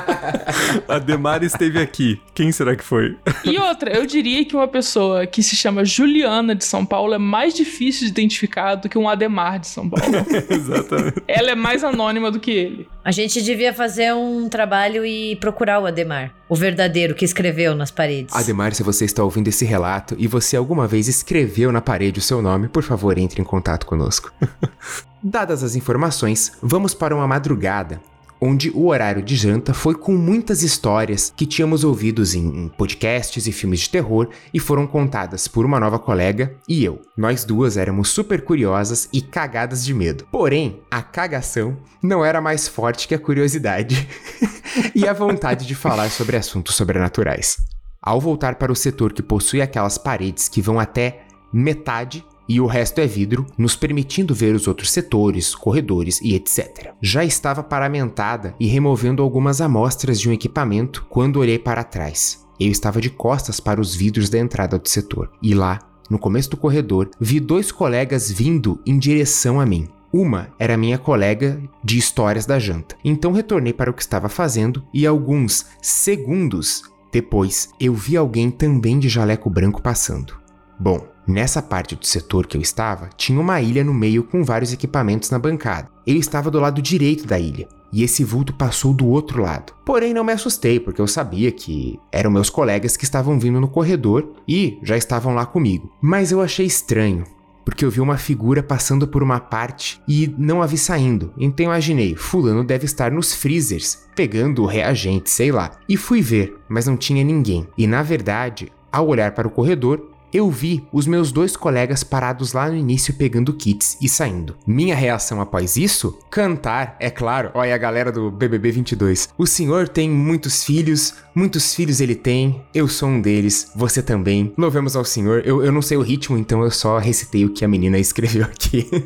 [0.87, 2.21] Ademar esteve aqui.
[2.33, 3.17] Quem será que foi?
[3.43, 7.17] E outra, eu diria que uma pessoa que se chama Juliana de São Paulo é
[7.17, 10.15] mais difícil de identificar do que um Ademar de São Paulo.
[10.49, 11.23] Exatamente.
[11.27, 12.87] Ela é mais anônima do que ele.
[13.03, 17.91] A gente devia fazer um trabalho e procurar o Ademar, o verdadeiro que escreveu nas
[17.91, 18.35] paredes.
[18.35, 22.21] Ademar, se você está ouvindo esse relato e você alguma vez escreveu na parede o
[22.21, 24.31] seu nome, por favor, entre em contato conosco.
[25.27, 27.99] Dadas as informações, vamos para uma madrugada,
[28.39, 33.51] onde o horário de janta foi com muitas histórias que tínhamos ouvidos em, podcasts e
[33.51, 37.01] filmes de terror e foram contadas por uma nova colega e eu.
[37.17, 40.27] Nós duas éramos super curiosas e cagadas de medo.
[40.31, 44.07] Porém, a cagação não era mais forte que a curiosidade
[44.93, 47.57] e a vontade de falar sobre assuntos sobrenaturais.
[47.99, 52.65] Ao voltar para o setor que possui aquelas paredes que vão até metade e o
[52.65, 56.93] resto é vidro, nos permitindo ver os outros setores, corredores e etc.
[57.01, 62.45] Já estava paramentada e removendo algumas amostras de um equipamento quando olhei para trás.
[62.59, 65.79] Eu estava de costas para os vidros da entrada do setor, e lá,
[66.09, 69.87] no começo do corredor, vi dois colegas vindo em direção a mim.
[70.13, 72.95] Uma era minha colega de histórias da janta.
[73.03, 78.99] Então retornei para o que estava fazendo e alguns segundos depois eu vi alguém também
[78.99, 80.37] de jaleco branco passando.
[80.77, 84.73] Bom, nessa parte do setor que eu estava, tinha uma ilha no meio com vários
[84.73, 85.89] equipamentos na bancada.
[86.05, 89.73] Ele estava do lado direito da ilha, e esse vulto passou do outro lado.
[89.85, 93.69] Porém, não me assustei, porque eu sabia que eram meus colegas que estavam vindo no
[93.69, 95.91] corredor e já estavam lá comigo.
[96.01, 97.23] Mas eu achei estranho,
[97.63, 101.33] porque eu vi uma figura passando por uma parte e não a vi saindo.
[101.37, 105.71] Então imaginei, fulano deve estar nos freezers, pegando o reagente, sei lá.
[105.87, 107.67] E fui ver, mas não tinha ninguém.
[107.77, 112.51] E na verdade, ao olhar para o corredor, eu vi os meus dois colegas parados
[112.51, 114.57] lá no início pegando kits e saindo.
[114.67, 116.19] Minha reação após isso?
[116.29, 117.51] Cantar, é claro.
[117.53, 119.29] Olha a galera do BBB 22.
[119.37, 124.53] O senhor tem muitos filhos, muitos filhos ele tem, eu sou um deles, você também.
[124.57, 125.41] Louvemos ao senhor.
[125.45, 128.43] Eu, eu não sei o ritmo, então eu só recitei o que a menina escreveu
[128.43, 128.89] aqui.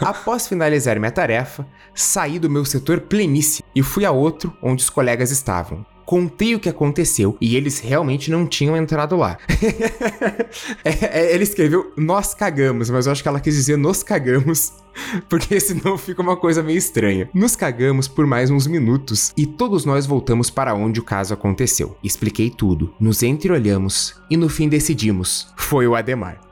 [0.00, 1.64] Após finalizar minha tarefa,
[1.94, 6.58] saí do meu setor pleníssimo e fui a outro onde os colegas estavam contei o
[6.58, 9.36] que aconteceu e eles realmente não tinham entrado lá.
[10.82, 10.90] é,
[11.20, 14.72] é, ele escreveu nós cagamos, mas eu acho que ela quis dizer nos cagamos.
[15.28, 17.28] Porque senão fica uma coisa meio estranha.
[17.34, 21.94] Nos cagamos por mais uns minutos e todos nós voltamos para onde o caso aconteceu.
[22.02, 26.47] Expliquei tudo, nos entreolhamos e no fim decidimos: foi o Ademar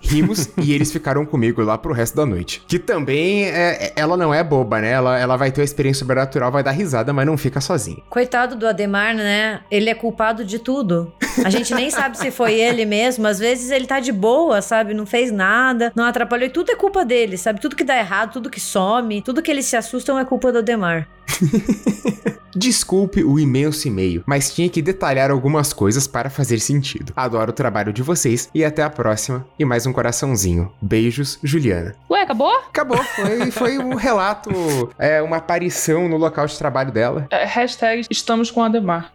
[0.00, 2.62] rimos e eles ficaram comigo lá pro resto da noite.
[2.66, 4.90] Que também, é, é, ela não é boba, né?
[4.90, 7.98] Ela, ela vai ter uma experiência sobrenatural, vai dar risada, mas não fica sozinha.
[8.08, 9.60] Coitado do Ademar, né?
[9.70, 11.12] Ele é culpado de tudo.
[11.44, 13.26] A gente nem sabe se foi ele mesmo.
[13.26, 14.94] Às vezes ele tá de boa, sabe?
[14.94, 16.46] Não fez nada, não atrapalhou.
[16.46, 17.60] E tudo é culpa dele, sabe?
[17.60, 20.58] Tudo que dá errado, tudo que some, tudo que eles se assustam é culpa do
[20.58, 21.08] Ademar.
[22.54, 27.12] Desculpe o imenso e-mail, mas tinha que detalhar algumas coisas para fazer sentido.
[27.14, 29.46] Adoro o trabalho de vocês e até a próxima.
[29.58, 30.72] E mais um coraçãozinho.
[30.80, 31.94] Beijos, Juliana.
[32.10, 32.56] Ué, acabou?
[32.68, 33.02] Acabou.
[33.04, 34.50] Foi, foi um relato,
[34.98, 37.26] é, uma aparição no local de trabalho dela.
[37.30, 39.12] É, hashtag estamos com Ademar.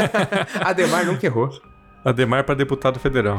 [0.60, 1.50] Ademar nunca errou.
[2.04, 3.36] Ademar para deputado federal.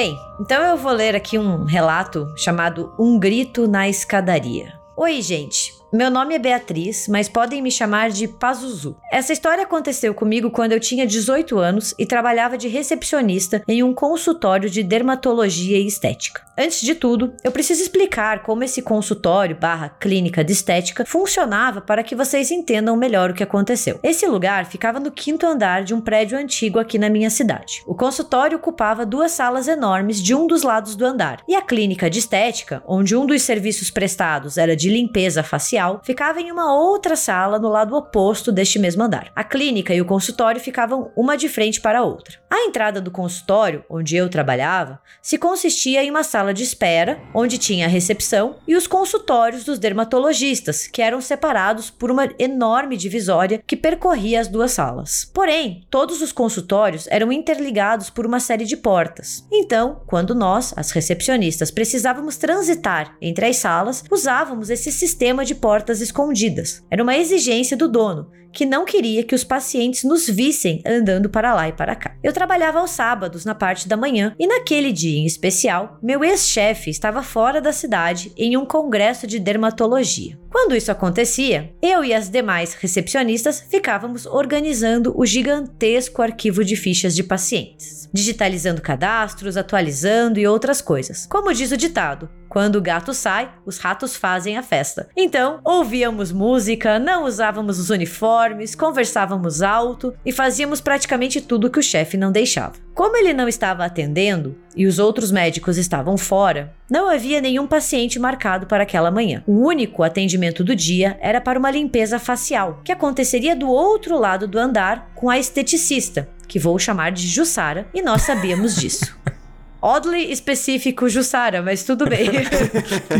[0.00, 4.72] Bem, então eu vou ler aqui um relato chamado Um Grito na Escadaria.
[4.96, 5.74] Oi, gente.
[5.92, 8.96] Meu nome é Beatriz, mas podem me chamar de Pazuzu.
[9.10, 13.92] Essa história aconteceu comigo quando eu tinha 18 anos e trabalhava de recepcionista em um
[13.92, 16.42] consultório de dermatologia e estética.
[16.56, 22.04] Antes de tudo, eu preciso explicar como esse consultório barra clínica de estética funcionava para
[22.04, 23.98] que vocês entendam melhor o que aconteceu.
[24.00, 27.82] Esse lugar ficava no quinto andar de um prédio antigo aqui na minha cidade.
[27.84, 32.08] O consultório ocupava duas salas enormes de um dos lados do andar, e a clínica
[32.08, 37.16] de estética, onde um dos serviços prestados era de limpeza facial, ficava em uma outra
[37.16, 39.30] sala no lado oposto deste mesmo andar.
[39.34, 42.38] A clínica e o consultório ficavam uma de frente para a outra.
[42.50, 47.58] A entrada do consultório, onde eu trabalhava, se consistia em uma sala de espera, onde
[47.58, 53.62] tinha a recepção, e os consultórios dos dermatologistas, que eram separados por uma enorme divisória
[53.66, 55.30] que percorria as duas salas.
[55.32, 59.46] Porém, todos os consultórios eram interligados por uma série de portas.
[59.50, 65.69] Então, quando nós, as recepcionistas, precisávamos transitar entre as salas, usávamos esse sistema de portas
[65.70, 66.84] portas escondidas.
[66.90, 71.54] Era uma exigência do dono, que não queria que os pacientes nos vissem andando para
[71.54, 72.16] lá e para cá.
[72.24, 76.90] Eu trabalhava aos sábados na parte da manhã e naquele dia em especial, meu ex-chefe
[76.90, 80.36] estava fora da cidade em um congresso de dermatologia.
[80.50, 87.14] Quando isso acontecia, eu e as demais recepcionistas ficávamos organizando o gigantesco arquivo de fichas
[87.14, 91.26] de pacientes, digitalizando cadastros, atualizando e outras coisas.
[91.26, 95.08] Como diz o ditado, quando o gato sai, os ratos fazem a festa.
[95.16, 101.82] Então, ouvíamos música, não usávamos os uniformes, conversávamos alto e fazíamos praticamente tudo que o
[101.82, 102.72] chefe não deixava.
[102.92, 108.18] Como ele não estava atendendo e os outros médicos estavam fora, não havia nenhum paciente
[108.18, 109.44] marcado para aquela manhã.
[109.46, 114.48] O único atendimento do dia era para uma limpeza facial, que aconteceria do outro lado
[114.48, 119.16] do andar com a esteticista, que vou chamar de Jussara, e nós sabíamos disso.
[119.82, 122.28] Oddly específico Jussara, mas tudo bem.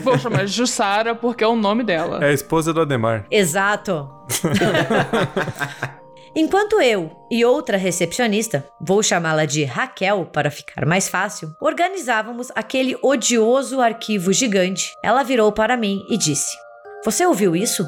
[0.03, 2.23] Vou chamar de Jussara porque é o nome dela.
[2.23, 3.27] É a esposa do Ademar.
[3.31, 4.09] Exato.
[6.35, 12.97] Enquanto eu e outra recepcionista, vou chamá-la de Raquel para ficar mais fácil, organizávamos aquele
[13.03, 16.57] odioso arquivo gigante, ela virou para mim e disse:
[17.05, 17.85] Você ouviu isso?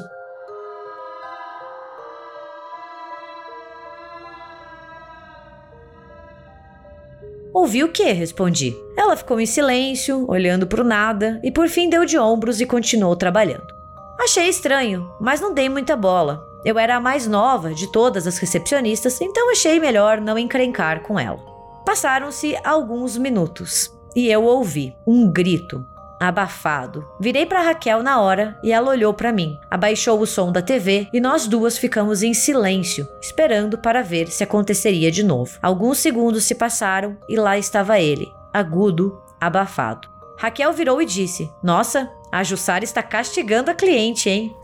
[7.53, 8.11] Ouvi o quê?
[8.11, 8.75] Respondi.
[8.97, 12.65] Ela ficou em silêncio, olhando para o nada, e por fim deu de ombros e
[12.65, 13.73] continuou trabalhando.
[14.19, 16.47] Achei estranho, mas não dei muita bola.
[16.65, 21.19] Eu era a mais nova de todas as recepcionistas, então achei melhor não encrencar com
[21.19, 21.39] ela.
[21.85, 25.85] Passaram-se alguns minutos e eu ouvi um grito
[26.27, 27.07] abafado.
[27.19, 31.07] Virei para Raquel na hora e ela olhou para mim, abaixou o som da TV
[31.13, 35.57] e nós duas ficamos em silêncio, esperando para ver se aconteceria de novo.
[35.61, 40.07] Alguns segundos se passaram e lá estava ele, agudo, abafado.
[40.37, 44.55] Raquel virou e disse: Nossa, a Jussara está castigando a cliente, hein?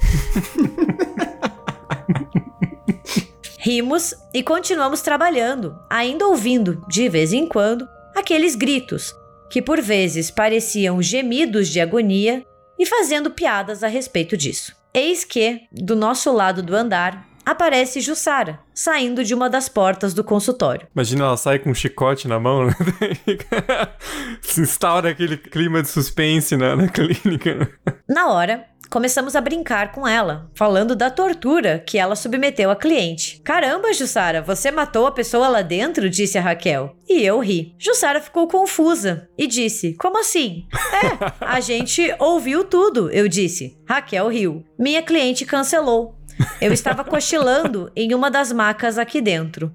[3.61, 9.13] Rimos e continuamos trabalhando, ainda ouvindo, de vez em quando, aqueles gritos,
[9.49, 12.43] que por vezes pareciam gemidos de agonia,
[12.79, 14.73] e fazendo piadas a respeito disso.
[14.93, 20.23] Eis que, do nosso lado do andar, aparece Jussara, saindo de uma das portas do
[20.23, 20.87] consultório.
[20.95, 22.73] Imagina ela sai com um chicote na mão, né?
[24.41, 27.69] Se instaura aquele clima de suspense na, na clínica.
[28.07, 33.39] Na hora, começamos a brincar com ela, falando da tortura que ela submeteu a cliente.
[33.43, 36.09] Caramba, Jussara, você matou a pessoa lá dentro?
[36.09, 36.95] disse a Raquel.
[37.07, 37.75] E eu ri.
[37.77, 40.65] Jussara ficou confusa e disse: Como assim?
[40.73, 43.77] É, a gente ouviu tudo, eu disse.
[43.87, 44.65] Raquel riu.
[44.77, 46.17] Minha cliente cancelou.
[46.59, 49.73] Eu estava cochilando em uma das macas aqui dentro.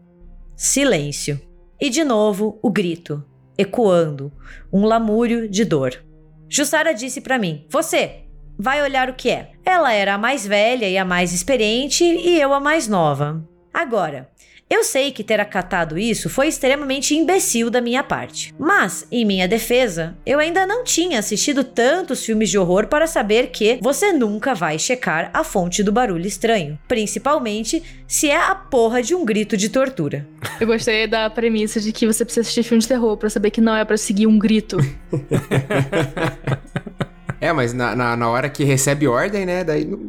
[0.57, 1.41] Silêncio.
[1.81, 3.23] E de novo o grito,
[3.59, 4.33] ecoando,
[4.73, 6.03] um lamúrio de dor.
[6.49, 8.24] Jussara disse para mim: Você,
[8.65, 9.51] vai olhar o que é.
[9.63, 13.47] Ela era a mais velha e a mais experiente e eu a mais nova.
[13.75, 14.31] Agora,
[14.71, 18.55] eu sei que ter acatado isso foi extremamente imbecil da minha parte.
[18.59, 23.49] Mas, em minha defesa, eu ainda não tinha assistido tantos filmes de horror para saber
[23.49, 26.79] que você nunca vai checar a fonte do barulho estranho.
[26.89, 30.27] Principalmente se é a porra de um grito de tortura.
[30.59, 33.61] Eu gostei da premissa de que você precisa assistir filme de terror para saber que
[33.61, 34.79] não é para seguir um grito.
[37.45, 39.63] É, mas na, na, na, hora que recebe ordem, né?
[39.63, 40.01] Daí não,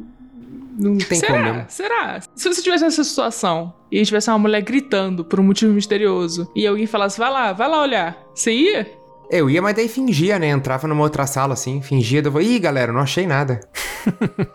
[0.77, 1.33] não tem Será?
[1.33, 1.65] como mesmo.
[1.67, 2.21] Será?
[2.33, 6.65] Se você tivesse nessa situação e tivesse uma mulher gritando por um motivo misterioso e
[6.65, 8.89] alguém falasse, vai lá, vai lá olhar, você ia?
[9.29, 10.49] Eu ia, mas daí fingia, né?
[10.49, 12.21] Entrava numa outra sala assim, fingia.
[12.23, 13.59] Eu ih, galera, não achei nada.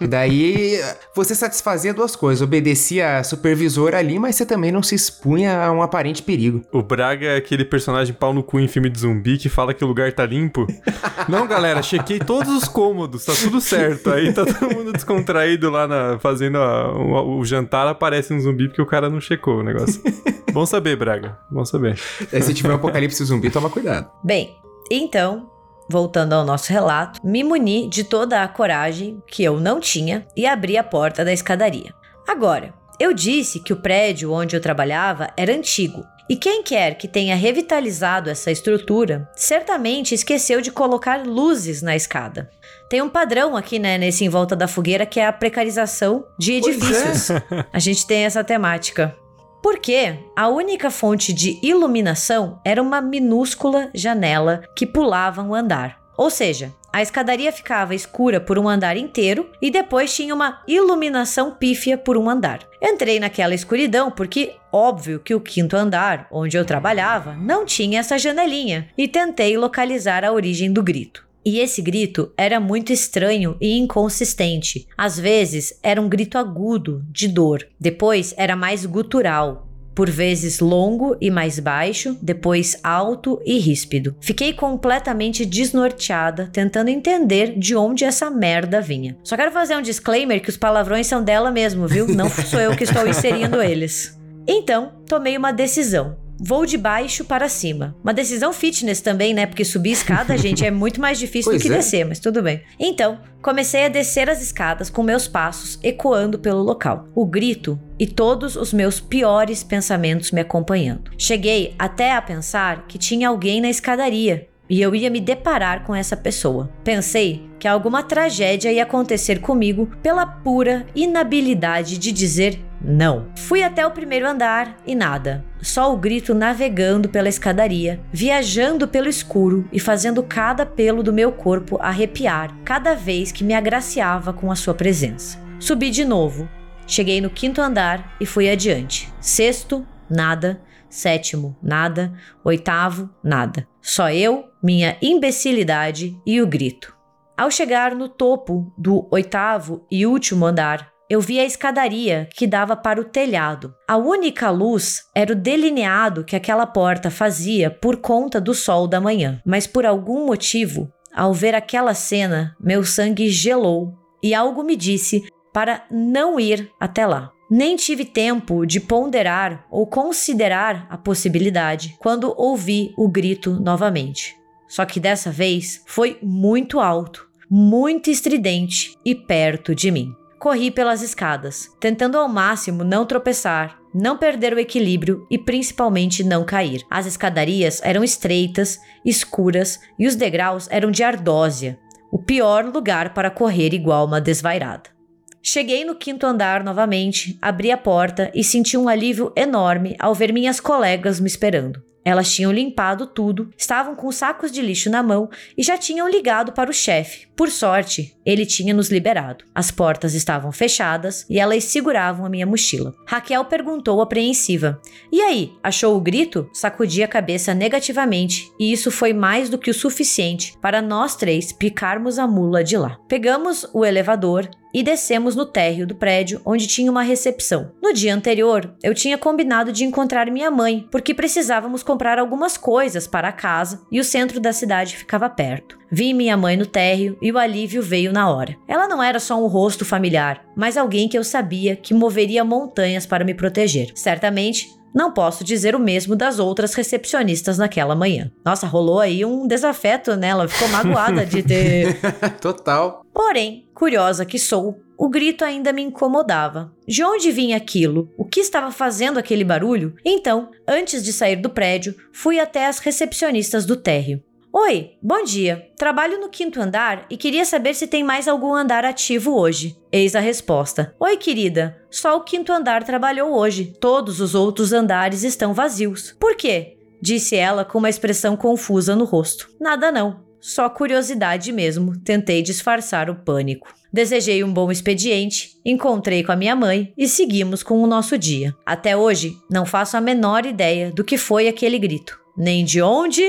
[0.01, 0.81] e daí
[1.15, 5.73] você satisfazia duas coisas: obedecia a supervisora ali, mas você também não se expunha a
[5.73, 6.63] um aparente perigo.
[6.73, 9.85] O Braga é aquele personagem pau no cu em filme de zumbi que fala que
[9.85, 10.67] o lugar tá limpo.
[11.29, 14.11] não, galera, chequei todos os cômodos, tá tudo certo.
[14.11, 18.69] Aí tá todo mundo descontraído lá na, fazendo a, o, o, jantar, aparece um zumbi
[18.69, 20.01] porque o cara não checou o negócio.
[20.53, 21.39] Bom saber, Braga.
[21.51, 21.99] Bom saber.
[22.33, 24.11] Aí, se tiver um apocalipse zumbi, toma cuidado.
[24.23, 24.57] Bem,
[24.91, 25.51] então,
[25.89, 30.47] voltando ao nosso relato, me muni de toda a coragem que eu não tinha e
[30.47, 31.95] abri a porta da escadaria.
[32.27, 36.05] Agora, eu disse que o prédio onde eu trabalhava era antigo.
[36.29, 42.49] E quem quer que tenha revitalizado essa estrutura, certamente esqueceu de colocar luzes na escada.
[42.89, 46.53] Tem um padrão aqui, né, nesse em volta da fogueira, que é a precarização de
[46.53, 47.31] edifícios.
[47.31, 47.43] É.
[47.73, 49.17] A gente tem essa temática.
[49.63, 56.01] Porque a única fonte de iluminação era uma minúscula janela que pulava um andar.
[56.17, 61.53] Ou seja, a escadaria ficava escura por um andar inteiro e depois tinha uma iluminação
[61.53, 62.61] pífia por um andar.
[62.83, 68.19] Entrei naquela escuridão porque, óbvio que o quinto andar, onde eu trabalhava, não tinha essa
[68.19, 71.30] janelinha e tentei localizar a origem do grito.
[71.45, 74.87] E esse grito era muito estranho e inconsistente.
[74.97, 81.17] Às vezes era um grito agudo, de dor, depois era mais gutural, por vezes longo
[81.21, 84.15] e mais baixo, depois alto e ríspido.
[84.21, 89.17] Fiquei completamente desnorteada, tentando entender de onde essa merda vinha.
[89.25, 92.07] Só quero fazer um disclaimer que os palavrões são dela mesmo, viu?
[92.07, 94.19] Não sou eu que estou inserindo eles.
[94.47, 97.95] Então, tomei uma decisão vou de baixo para cima.
[98.03, 99.47] Uma decisão fitness também, né?
[99.47, 101.77] Porque subir escada, gente, é muito mais difícil pois do que é.
[101.77, 102.63] descer, mas tudo bem.
[102.79, 107.09] Então, comecei a descer as escadas com meus passos ecoando pelo local.
[107.15, 111.11] O grito e todos os meus piores pensamentos me acompanhando.
[111.19, 115.95] Cheguei até a pensar que tinha alguém na escadaria e eu ia me deparar com
[115.95, 116.71] essa pessoa.
[116.85, 123.27] Pensei que alguma tragédia ia acontecer comigo pela pura inabilidade de dizer não.
[123.37, 125.45] Fui até o primeiro andar e nada.
[125.61, 131.31] Só o grito navegando pela escadaria, viajando pelo escuro e fazendo cada pelo do meu
[131.31, 135.39] corpo arrepiar cada vez que me agraciava com a sua presença.
[135.59, 136.49] Subi de novo.
[136.87, 139.13] Cheguei no quinto andar e fui adiante.
[139.21, 140.61] Sexto, nada.
[140.89, 142.13] Sétimo, nada.
[142.43, 143.70] Oitavo, nada.
[143.83, 146.95] Só eu, minha imbecilidade e o grito.
[147.37, 152.77] Ao chegar no topo do oitavo e último andar, eu vi a escadaria que dava
[152.77, 153.75] para o telhado.
[153.89, 159.01] A única luz era o delineado que aquela porta fazia por conta do sol da
[159.01, 159.41] manhã.
[159.45, 165.25] Mas por algum motivo, ao ver aquela cena, meu sangue gelou e algo me disse
[165.53, 167.33] para não ir até lá.
[167.51, 174.37] Nem tive tempo de ponderar ou considerar a possibilidade quando ouvi o grito novamente.
[174.69, 180.15] Só que dessa vez foi muito alto, muito estridente e perto de mim.
[180.39, 186.45] Corri pelas escadas, tentando ao máximo não tropeçar, não perder o equilíbrio e principalmente não
[186.45, 186.85] cair.
[186.89, 191.81] As escadarias eram estreitas, escuras e os degraus eram de ardósia,
[192.13, 195.00] o pior lugar para correr igual uma desvairada.
[195.43, 200.33] Cheguei no quinto andar novamente, abri a porta e senti um alívio enorme ao ver
[200.33, 201.83] minhas colegas me esperando.
[202.05, 206.53] Elas tinham limpado tudo, estavam com sacos de lixo na mão e já tinham ligado
[206.53, 207.27] para o chefe.
[207.37, 209.45] Por sorte, ele tinha nos liberado.
[209.55, 212.95] As portas estavam fechadas e elas seguravam a minha mochila.
[213.07, 214.81] Raquel perguntou apreensiva:
[215.13, 216.49] E aí, achou o grito?
[216.53, 221.53] Sacudi a cabeça negativamente e isso foi mais do que o suficiente para nós três
[221.53, 222.99] picarmos a mula de lá.
[223.09, 227.73] Pegamos o elevador e descemos no térreo do prédio onde tinha uma recepção.
[227.83, 233.07] No dia anterior, eu tinha combinado de encontrar minha mãe, porque precisávamos comprar algumas coisas
[233.07, 235.80] para a casa e o centro da cidade ficava perto.
[235.93, 238.57] Vi minha mãe no térreo e o alívio veio na hora.
[238.69, 243.07] Ela não era só um rosto familiar, mas alguém que eu sabia que moveria montanhas
[243.07, 243.91] para me proteger.
[243.95, 248.31] Certamente, não posso dizer o mesmo das outras recepcionistas naquela manhã.
[248.45, 251.97] Nossa, rolou aí um desafeto nela, ficou magoada de ter.
[252.41, 253.05] Total.
[253.13, 256.73] Porém, curiosa que sou, o grito ainda me incomodava.
[256.87, 258.13] De onde vinha aquilo?
[258.19, 259.95] O que estava fazendo aquele barulho?
[260.05, 264.23] Então, antes de sair do prédio, fui até as recepcionistas do térreo.
[264.53, 265.69] Oi, bom dia.
[265.77, 269.77] Trabalho no quinto andar e queria saber se tem mais algum andar ativo hoje.
[269.93, 270.93] Eis a resposta.
[270.99, 271.81] Oi, querida.
[271.89, 273.73] Só o quinto andar trabalhou hoje.
[273.81, 276.17] Todos os outros andares estão vazios.
[276.19, 276.77] Por quê?
[277.01, 279.49] Disse ela com uma expressão confusa no rosto.
[279.61, 280.25] Nada não.
[280.41, 281.97] Só curiosidade mesmo.
[282.01, 283.73] Tentei disfarçar o pânico.
[283.93, 288.53] Desejei um bom expediente, encontrei com a minha mãe e seguimos com o nosso dia.
[288.67, 293.23] Até hoje, não faço a menor ideia do que foi aquele grito, nem de onde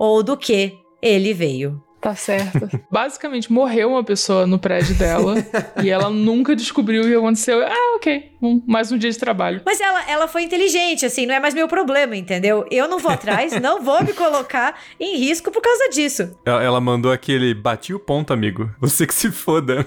[0.00, 1.78] ou do que ele veio.
[2.00, 2.66] Tá certo.
[2.90, 5.34] Basicamente, morreu uma pessoa no prédio dela
[5.84, 7.62] e ela nunca descobriu o que aconteceu.
[7.62, 8.29] Ah, ok.
[8.42, 9.60] Um- mais um dia de trabalho.
[9.64, 12.64] Mas ela, ela foi inteligente, assim, não é mais meu problema, entendeu?
[12.70, 16.36] Eu não vou atrás, não vou me colocar em risco por causa disso.
[16.44, 18.70] Ela, ela mandou aquele bati o ponto, amigo.
[18.80, 19.86] Você que se foda.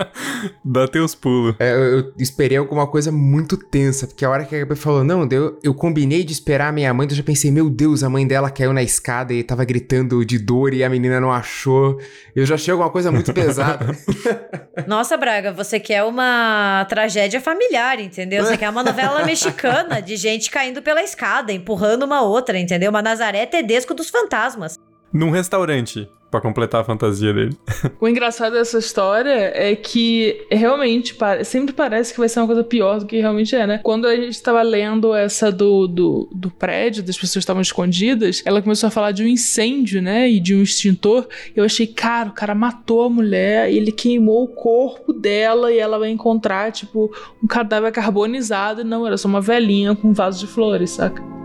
[0.64, 1.54] Dá teus pulos.
[1.58, 5.04] É, eu, eu esperei alguma coisa muito tensa, porque a hora que a Gabi falou,
[5.04, 8.08] não, eu, eu combinei de esperar a minha mãe, eu já pensei, meu Deus, a
[8.08, 11.98] mãe dela caiu na escada e tava gritando de dor e a menina não achou.
[12.34, 13.86] Eu já achei alguma coisa muito pesada.
[14.86, 18.44] Nossa, Braga, você quer uma tragédia familiar, entendeu?
[18.44, 22.90] Você quer uma novela mexicana de gente caindo pela escada, empurrando uma outra, entendeu?
[22.90, 24.78] Uma Nazaré Tedesco dos fantasmas.
[25.12, 27.56] Num restaurante, pra completar a fantasia dele.
[28.00, 32.98] O engraçado dessa história é que realmente sempre parece que vai ser uma coisa pior
[32.98, 33.80] do que realmente é, né?
[33.82, 38.60] Quando a gente tava lendo essa do, do, do prédio, das pessoas estavam escondidas, ela
[38.60, 40.28] começou a falar de um incêndio, né?
[40.28, 41.28] E de um extintor.
[41.54, 45.98] Eu achei, cara, o cara matou a mulher, ele queimou o corpo dela e ela
[45.98, 48.84] vai encontrar, tipo, um cadáver carbonizado.
[48.84, 51.41] Não, era só uma velhinha com um vaso de flores, saca?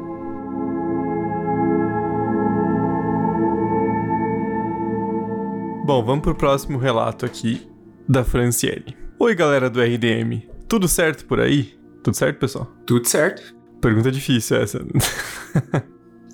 [5.87, 7.65] Bom, vamos pro próximo relato aqui
[8.09, 8.93] da Franciele.
[9.17, 10.43] Oi, galera do RDM.
[10.67, 11.79] Tudo certo por aí?
[12.03, 12.65] Tudo certo, pessoal?
[12.85, 13.55] Tudo certo.
[13.79, 14.85] Pergunta difícil essa.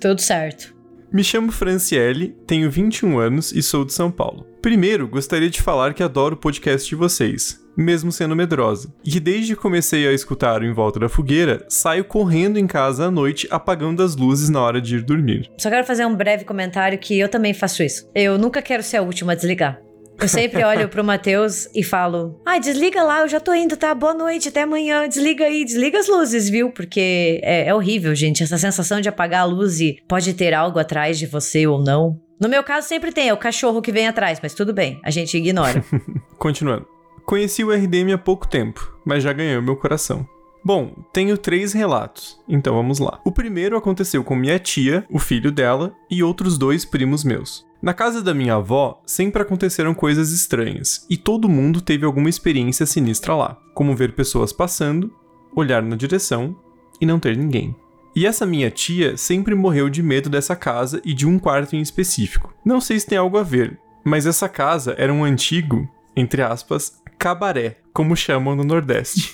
[0.00, 0.74] Tudo certo.
[1.12, 4.44] Me chamo Franciele, tenho 21 anos e sou de São Paulo.
[4.64, 9.20] Primeiro, gostaria de falar que adoro o podcast de vocês, mesmo sendo medrosa, e que
[9.20, 13.10] desde que comecei a escutar o Em Volta da Fogueira, saio correndo em casa à
[13.10, 15.50] noite apagando as luzes na hora de ir dormir.
[15.58, 18.08] Só quero fazer um breve comentário que eu também faço isso.
[18.14, 19.78] Eu nunca quero ser a última a desligar.
[20.18, 23.94] Eu sempre olho pro Matheus e falo: Ai, desliga lá, eu já tô indo, tá?
[23.94, 25.06] Boa noite, até amanhã.
[25.06, 26.70] Desliga aí, desliga as luzes, viu?
[26.70, 28.42] Porque é, é horrível, gente.
[28.42, 32.23] Essa sensação de apagar a luz e pode ter algo atrás de você ou não.
[32.40, 35.10] No meu caso, sempre tem, é o cachorro que vem atrás, mas tudo bem, a
[35.10, 35.84] gente ignora.
[36.38, 36.86] Continuando.
[37.24, 40.28] Conheci o RDM há pouco tempo, mas já ganhou meu coração.
[40.62, 43.20] Bom, tenho três relatos, então vamos lá.
[43.24, 47.66] O primeiro aconteceu com minha tia, o filho dela e outros dois primos meus.
[47.82, 52.86] Na casa da minha avó, sempre aconteceram coisas estranhas, e todo mundo teve alguma experiência
[52.86, 55.12] sinistra lá, como ver pessoas passando,
[55.54, 56.56] olhar na direção
[56.98, 57.76] e não ter ninguém.
[58.16, 61.80] E essa minha tia sempre morreu de medo dessa casa e de um quarto em
[61.80, 62.54] específico.
[62.64, 67.02] Não sei se tem algo a ver, mas essa casa era um antigo, entre aspas,
[67.18, 69.32] cabaré, como chamam no Nordeste.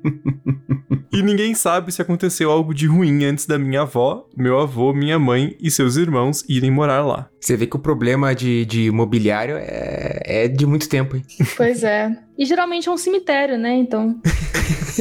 [1.12, 5.18] e ninguém sabe se aconteceu algo de ruim antes da minha avó, meu avô, minha
[5.18, 7.28] mãe e seus irmãos irem morar lá.
[7.40, 11.24] Você vê que o problema de, de imobiliário é, é de muito tempo, hein?
[11.56, 12.16] Pois é.
[12.36, 13.74] E geralmente é um cemitério, né?
[13.74, 14.20] Então.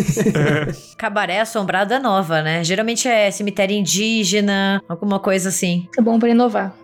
[0.98, 2.64] Cabaré assombrada nova, né?
[2.64, 5.88] Geralmente é cemitério indígena, alguma coisa assim.
[5.98, 6.76] É bom pra inovar.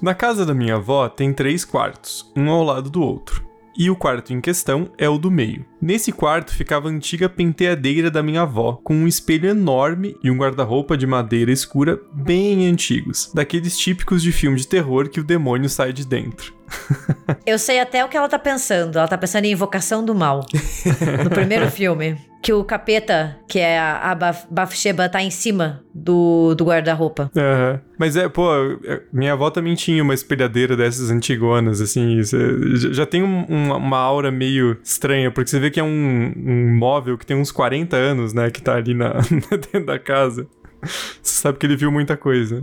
[0.00, 3.46] Na casa da minha avó tem três quartos, um ao lado do outro.
[3.76, 5.64] E o quarto em questão é o do meio.
[5.80, 10.36] Nesse quarto ficava a antiga penteadeira da minha avó, com um espelho enorme e um
[10.36, 15.68] guarda-roupa de madeira escura bem antigos, daqueles típicos de filme de terror que o demônio
[15.68, 16.54] sai de dentro.
[17.46, 18.98] Eu sei até o que ela tá pensando.
[18.98, 20.44] Ela tá pensando em Invocação do Mal.
[21.24, 22.18] no primeiro filme.
[22.40, 27.30] Que o capeta, que é a, a Baf- Bathsheba, tá em cima do, do guarda-roupa.
[27.36, 27.80] Aham.
[27.98, 28.48] Mas é, pô,
[28.84, 32.20] é, minha avó também tinha uma espelhadeira dessas antigonas, assim,
[32.92, 36.76] já- tem um- uma, uma aura meio estranha, porque você vê que é um, um
[36.76, 39.14] móvel que tem uns 40 anos, né, que tá ali na,
[39.50, 40.46] dentro da casa.
[40.80, 42.62] Você sabe que ele viu muita coisa.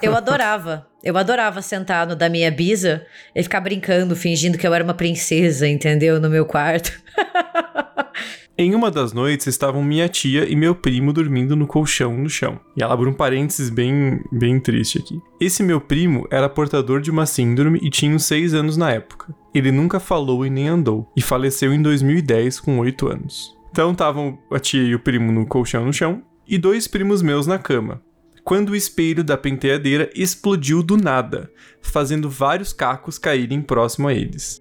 [0.00, 0.86] Eu adorava.
[1.02, 3.04] Eu adorava sentar no da minha bisa
[3.34, 6.20] e ficar brincando, fingindo que eu era uma princesa, entendeu?
[6.20, 6.92] No meu quarto.
[8.60, 12.60] Em uma das noites estavam minha tia e meu primo dormindo no colchão no chão.
[12.76, 15.18] E ela abre um parênteses bem, bem triste aqui.
[15.40, 19.34] Esse meu primo era portador de uma síndrome e tinha uns 6 anos na época.
[19.54, 23.56] Ele nunca falou e nem andou, e faleceu em 2010 com 8 anos.
[23.70, 27.46] Então estavam a tia e o primo no colchão no chão, e dois primos meus
[27.46, 28.02] na cama.
[28.44, 31.50] Quando o espelho da penteadeira explodiu do nada,
[31.80, 34.60] fazendo vários cacos caírem próximo a eles.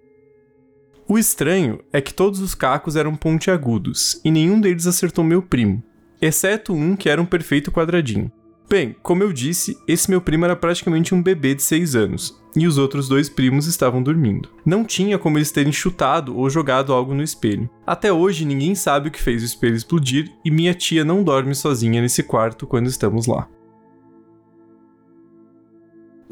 [1.12, 5.82] O estranho é que todos os cacos eram pontiagudos e nenhum deles acertou meu primo,
[6.22, 8.32] exceto um que era um perfeito quadradinho.
[8.70, 12.68] Bem, como eu disse, esse meu primo era praticamente um bebê de 6 anos, e
[12.68, 14.49] os outros dois primos estavam dormindo.
[14.64, 17.68] Não tinha como eles terem chutado ou jogado algo no espelho.
[17.88, 21.55] Até hoje ninguém sabe o que fez o espelho explodir e minha tia não dorme
[21.55, 23.47] sozinha nesse quarto quando estamos lá.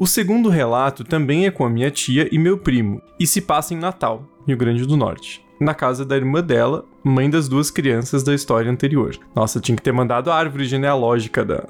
[0.00, 3.74] O segundo relato também é com a minha tia e meu primo, e se passa
[3.74, 5.44] em Natal, Rio Grande do Norte.
[5.60, 9.18] Na casa da irmã dela, mãe das duas crianças da história anterior.
[9.34, 11.64] Nossa, tinha que ter mandado a árvore genealógica da.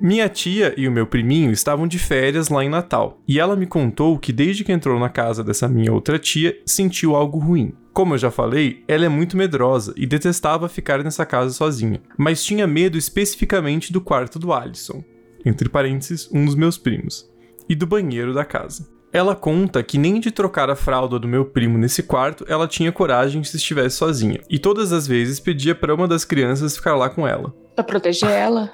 [0.00, 3.66] Minha tia e o meu priminho estavam de férias lá em Natal, e ela me
[3.66, 7.74] contou que desde que entrou na casa dessa minha outra tia, sentiu algo ruim.
[7.92, 12.42] Como eu já falei, ela é muito medrosa e detestava ficar nessa casa sozinha, mas
[12.42, 15.04] tinha medo especificamente do quarto do Alisson,
[15.44, 17.30] entre parênteses, um dos meus primos,
[17.68, 18.88] e do banheiro da casa.
[19.12, 22.90] Ela conta que nem de trocar a fralda do meu primo nesse quarto ela tinha
[22.90, 27.08] coragem se estivesse sozinha, e todas as vezes pedia para uma das crianças ficar lá
[27.08, 27.54] com ela.
[27.74, 28.72] Pra proteger ela.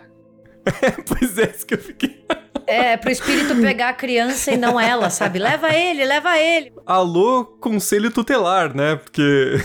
[1.07, 2.25] pois é, isso que eu fiquei.
[2.67, 5.39] É, pro espírito pegar a criança e não ela, sabe?
[5.39, 6.73] Leva ele, leva ele.
[6.87, 8.97] Alô, conselho tutelar, né?
[8.97, 9.57] Porque.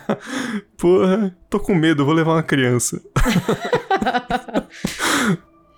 [0.76, 3.00] Porra, tô com medo, vou levar uma criança.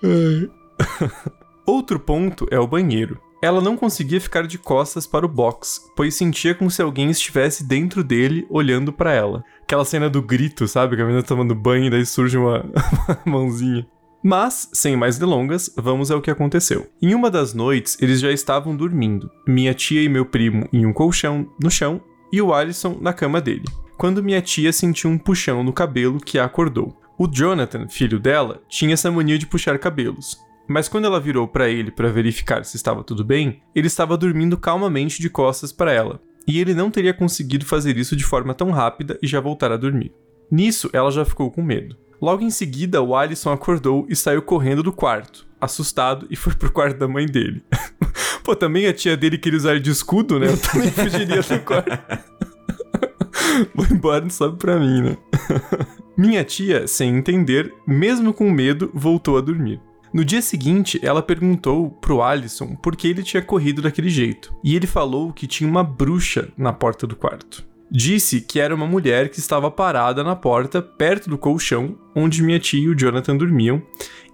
[1.66, 3.20] Outro ponto é o banheiro.
[3.40, 7.64] Ela não conseguia ficar de costas para o box, pois sentia como se alguém estivesse
[7.64, 9.44] dentro dele olhando para ela.
[9.62, 10.96] Aquela cena do grito, sabe?
[10.96, 12.64] Que a menina tomando banho e daí surge uma,
[13.24, 13.86] uma mãozinha.
[14.22, 16.88] Mas, sem mais delongas, vamos ao que aconteceu.
[17.00, 19.30] Em uma das noites, eles já estavam dormindo.
[19.46, 22.00] Minha tia e meu primo em um colchão no chão
[22.32, 23.64] e o Alisson na cama dele.
[23.96, 26.96] Quando minha tia sentiu um puxão no cabelo que a acordou.
[27.18, 30.38] O Jonathan, filho dela, tinha essa mania de puxar cabelos.
[30.68, 34.56] Mas quando ela virou para ele para verificar se estava tudo bem, ele estava dormindo
[34.56, 36.20] calmamente de costas para ela.
[36.46, 39.76] E ele não teria conseguido fazer isso de forma tão rápida e já voltar a
[39.76, 40.12] dormir.
[40.48, 41.96] Nisso, ela já ficou com medo.
[42.22, 46.72] Logo em seguida, o Alisson acordou e saiu correndo do quarto, assustado, e foi pro
[46.72, 47.64] quarto da mãe dele.
[48.44, 50.46] Pô, também a tia dele queria usar de escudo, né?
[50.46, 51.90] Eu também fugiria do quarto.
[53.74, 55.16] Vou embora, não sobe pra mim, né?
[56.18, 59.80] Minha tia, sem entender, mesmo com medo, voltou a dormir.
[60.12, 64.74] No dia seguinte, ela perguntou pro Alisson por que ele tinha corrido daquele jeito, e
[64.74, 67.64] ele falou que tinha uma bruxa na porta do quarto.
[67.88, 72.58] Disse que era uma mulher que estava parada na porta, perto do colchão, onde minha
[72.58, 73.80] tia e o Jonathan dormiam,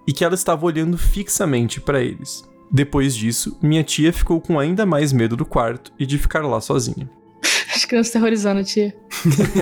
[0.07, 2.43] e que ela estava olhando fixamente para eles.
[2.71, 6.59] Depois disso, minha tia ficou com ainda mais medo do quarto e de ficar lá
[6.59, 7.07] sozinha.
[7.75, 8.95] As crianças terrorizando a tia.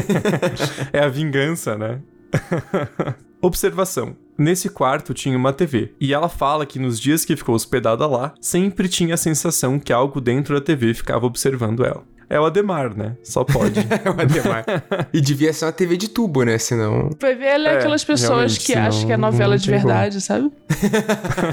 [0.94, 2.00] É a vingança, né?
[3.42, 4.16] Observação.
[4.38, 8.34] Nesse quarto tinha uma TV, e ela fala que nos dias que ficou hospedada lá,
[8.42, 12.04] sempre tinha a sensação que algo dentro da TV ficava observando ela.
[12.30, 13.16] É o Ademar, né?
[13.24, 13.80] Só pode.
[14.04, 14.66] É o Ademar.
[15.14, 16.58] e devia ser uma TV de tubo, né?
[16.58, 17.10] Senão.
[17.20, 20.20] Vai ver, ela é, É, aquelas pessoas que acham senão que é novela de verdade,
[20.20, 20.52] sabe?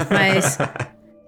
[0.09, 0.57] Mas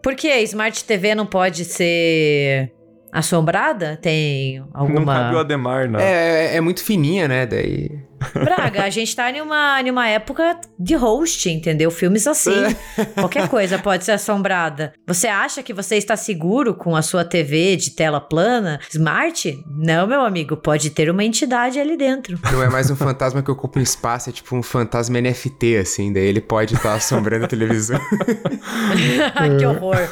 [0.01, 2.71] por que a Smart TV não pode ser
[3.13, 3.97] assombrada?
[4.01, 4.99] Tem alguma.
[4.99, 5.99] Não cabe o Ademar, não.
[5.99, 7.45] É, é, é muito fininha, né?
[7.45, 7.91] Daí.
[8.33, 11.91] Braga, a gente tá em uma, em uma época de host, entendeu?
[11.91, 12.73] Filmes assim.
[13.15, 14.93] Qualquer coisa pode ser assombrada.
[15.05, 19.61] Você acha que você está seguro com a sua TV de tela plana, smart?
[19.67, 22.39] Não, meu amigo, pode ter uma entidade ali dentro.
[22.51, 26.13] Não é mais um fantasma que ocupa um espaço, é tipo um fantasma NFT, assim.
[26.13, 27.99] Daí ele pode estar assombrando a televisão.
[29.59, 30.09] que horror.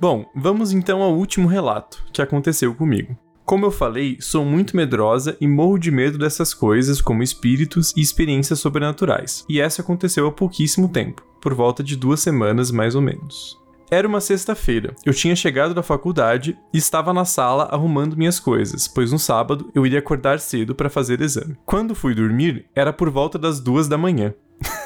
[0.00, 3.18] Bom, vamos então ao último relato que aconteceu comigo.
[3.44, 8.00] Como eu falei, sou muito medrosa e morro de medo dessas coisas como espíritos e
[8.00, 9.44] experiências sobrenaturais.
[9.48, 13.58] E essa aconteceu há pouquíssimo tempo, por volta de duas semanas mais ou menos.
[13.90, 14.94] Era uma sexta-feira.
[15.04, 19.68] Eu tinha chegado da faculdade e estava na sala arrumando minhas coisas, pois no sábado
[19.74, 21.56] eu iria acordar cedo para fazer exame.
[21.64, 24.32] Quando fui dormir, era por volta das duas da manhã.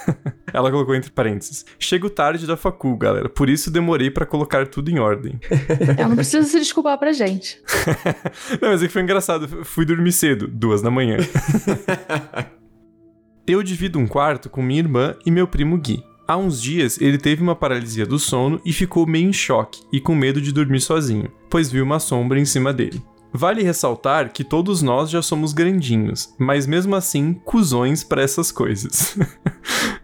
[0.53, 1.65] Ela colocou entre parênteses.
[1.79, 3.29] Chego tarde da facul, galera.
[3.29, 5.39] Por isso demorei para colocar tudo em ordem.
[5.97, 7.61] Ela não precisa se desculpar pra gente.
[8.61, 9.49] não, mas é que foi engraçado.
[9.65, 11.17] Fui dormir cedo, duas da manhã.
[13.47, 16.03] Eu divido um quarto com minha irmã e meu primo Gui.
[16.29, 20.01] Há uns dias ele teve uma paralisia do sono e ficou meio em choque e
[20.01, 23.03] com medo de dormir sozinho, pois viu uma sombra em cima dele.
[23.35, 29.19] Vale ressaltar que todos nós já somos grandinhos, mas mesmo assim, cuzões para essas coisas.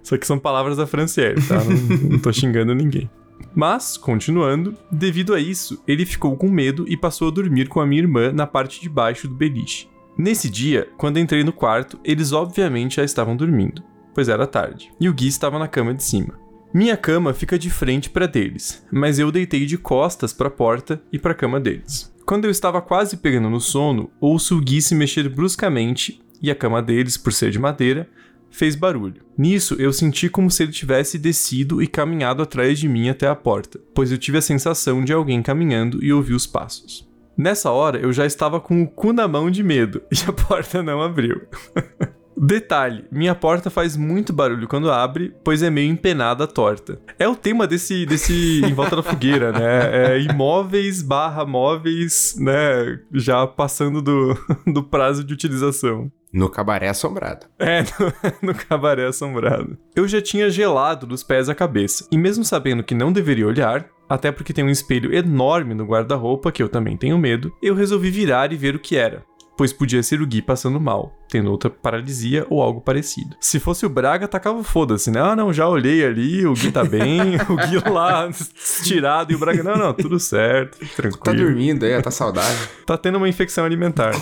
[0.08, 1.62] Só que são palavras da Franciele, tá?
[1.62, 3.10] Não, não tô xingando ninguém.
[3.54, 7.86] Mas, continuando, devido a isso, ele ficou com medo e passou a dormir com a
[7.86, 9.86] minha irmã na parte de baixo do beliche.
[10.16, 13.82] Nesse dia, quando entrei no quarto, eles obviamente já estavam dormindo,
[14.14, 16.40] pois era tarde, e o Gui estava na cama de cima.
[16.72, 21.02] Minha cama fica de frente para deles, mas eu deitei de costas para a porta
[21.12, 22.10] e para a cama deles.
[22.24, 26.54] Quando eu estava quase pegando no sono, ouço o Gui se mexer bruscamente e a
[26.54, 28.08] cama deles, por ser de madeira,
[28.50, 29.22] fez barulho.
[29.36, 33.34] Nisso, eu senti como se ele tivesse descido e caminhado atrás de mim até a
[33.34, 37.08] porta, pois eu tive a sensação de alguém caminhando e ouvi os passos.
[37.36, 40.82] Nessa hora, eu já estava com o cu na mão de medo e a porta
[40.82, 41.42] não abriu.
[42.40, 47.00] Detalhe, minha porta faz muito barulho quando abre, pois é meio empenada torta.
[47.18, 50.14] É o tema desse, desse Em Volta da Fogueira, né?
[50.14, 53.00] É imóveis barra móveis, né?
[53.12, 54.38] Já passando do,
[54.72, 56.12] do prazo de utilização.
[56.32, 57.46] No cabaré assombrado.
[57.58, 57.82] É,
[58.42, 59.76] no, no, cabaré assombrado.
[59.96, 63.88] Eu já tinha gelado dos pés à cabeça, e mesmo sabendo que não deveria olhar,
[64.08, 68.10] até porque tem um espelho enorme no guarda-roupa que eu também tenho medo, eu resolvi
[68.10, 69.24] virar e ver o que era
[69.58, 73.36] pois podia ser o Gui passando mal, tendo outra paralisia ou algo parecido.
[73.40, 75.20] Se fosse o Braga, tacava foda-se, né?
[75.20, 79.38] Ah, não, já olhei ali, o Gui tá bem, o Gui lá estirado e o
[79.38, 81.24] Braga, não, não, tudo certo, tranquilo.
[81.24, 82.68] Tá dormindo aí, tá saudável.
[82.86, 84.12] tá tendo uma infecção alimentar.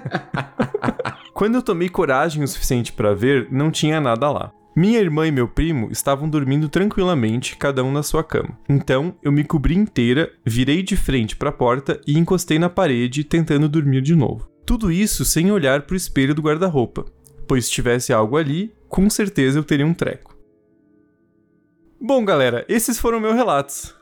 [1.32, 4.52] Quando eu tomei coragem o suficiente para ver, não tinha nada lá.
[4.74, 8.56] Minha irmã e meu primo estavam dormindo tranquilamente, cada um na sua cama.
[8.68, 13.24] Então, eu me cobri inteira, virei de frente para a porta e encostei na parede,
[13.24, 14.48] tentando dormir de novo.
[14.64, 17.04] Tudo isso sem olhar para o espelho do guarda-roupa,
[17.48, 20.38] pois se tivesse algo ali, com certeza eu teria um treco.
[22.00, 23.94] Bom, galera, esses foram meus relatos.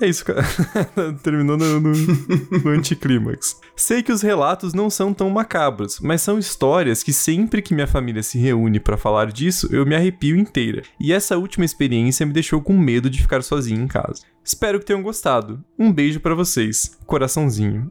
[0.00, 0.42] É isso, cara.
[1.22, 3.60] Terminou no, no, no anticlímax.
[3.76, 7.86] Sei que os relatos não são tão macabros, mas são histórias que sempre que minha
[7.86, 10.82] família se reúne para falar disso, eu me arrepio inteira.
[10.98, 14.22] E essa última experiência me deixou com medo de ficar sozinho em casa.
[14.42, 15.62] Espero que tenham gostado.
[15.78, 16.98] Um beijo para vocês.
[17.06, 17.90] Coraçãozinho.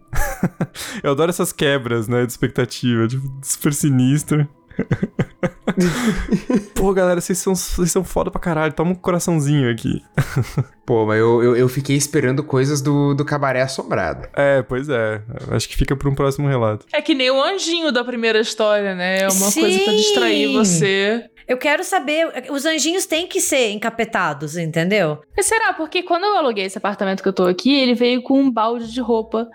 [1.04, 4.48] eu adoro essas quebras, né, de expectativa, tipo, super sinistro.
[6.76, 8.74] Pô, galera, vocês são, vocês são foda pra caralho.
[8.74, 10.02] Toma um coraçãozinho aqui.
[10.86, 14.28] Pô, mas eu, eu, eu, fiquei esperando coisas do, do cabaré assombrado.
[14.36, 15.22] É, pois é.
[15.52, 16.86] Acho que fica pra um próximo relato.
[16.92, 19.22] É que nem o anjinho da primeira história, né?
[19.22, 19.62] É uma Sim.
[19.62, 21.26] coisa pra distrair você.
[21.48, 22.28] Eu quero saber.
[22.52, 25.20] Os anjinhos têm que ser encapetados, entendeu?
[25.38, 25.74] E será?
[25.74, 28.92] Porque quando eu aluguei esse apartamento que eu tô aqui, ele veio com um balde
[28.92, 29.48] de roupa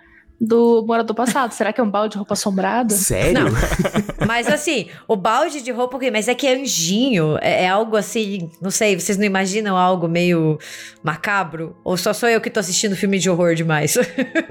[0.45, 1.53] do morador passado.
[1.53, 2.95] Será que é um balde de roupa assombrada?
[2.95, 3.45] Sério?
[3.45, 3.51] Não.
[4.27, 7.39] Mas assim, o balde de roupa, mas é que é anjinho.
[7.41, 10.59] É, é, algo assim, não sei, vocês não imaginam algo meio
[11.03, 11.77] macabro?
[11.85, 13.97] Ou só sou eu que tô assistindo filme de horror demais?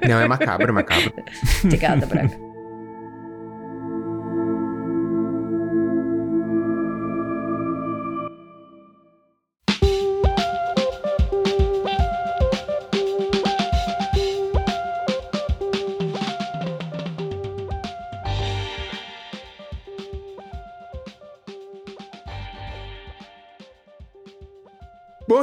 [0.08, 1.12] Não, é macabro, é macabro.
[1.64, 2.43] Obrigada, Braga.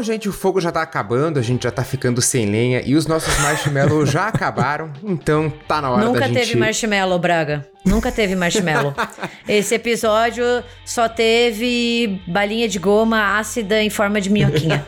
[0.01, 2.95] Bom, gente, o fogo já tá acabando, a gente já tá ficando sem lenha e
[2.95, 6.37] os nossos marshmallows já acabaram, então tá na hora Nunca da gente...
[6.37, 7.67] Nunca teve marshmallow, Braga.
[7.83, 8.93] Nunca teve marshmallow.
[9.47, 10.43] Esse episódio
[10.85, 14.85] só teve balinha de goma ácida em forma de minhoquinha.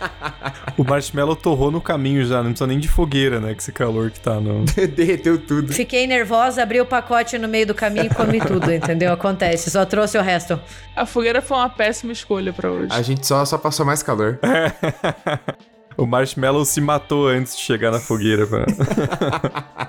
[0.78, 3.54] O marshmallow torrou no caminho já, não precisa nem de fogueira, né?
[3.54, 4.64] Que esse calor que tá no.
[4.96, 5.74] Derreteu tudo.
[5.74, 9.12] Fiquei nervosa, abri o pacote no meio do caminho e comi tudo, entendeu?
[9.12, 10.60] Acontece, só trouxe o resto.
[10.96, 12.90] A fogueira foi uma péssima escolha pra hoje.
[12.92, 14.40] A gente só, só passou mais calor.
[15.98, 18.48] o marshmallow se matou antes de chegar na fogueira.
[18.48, 18.66] Pra...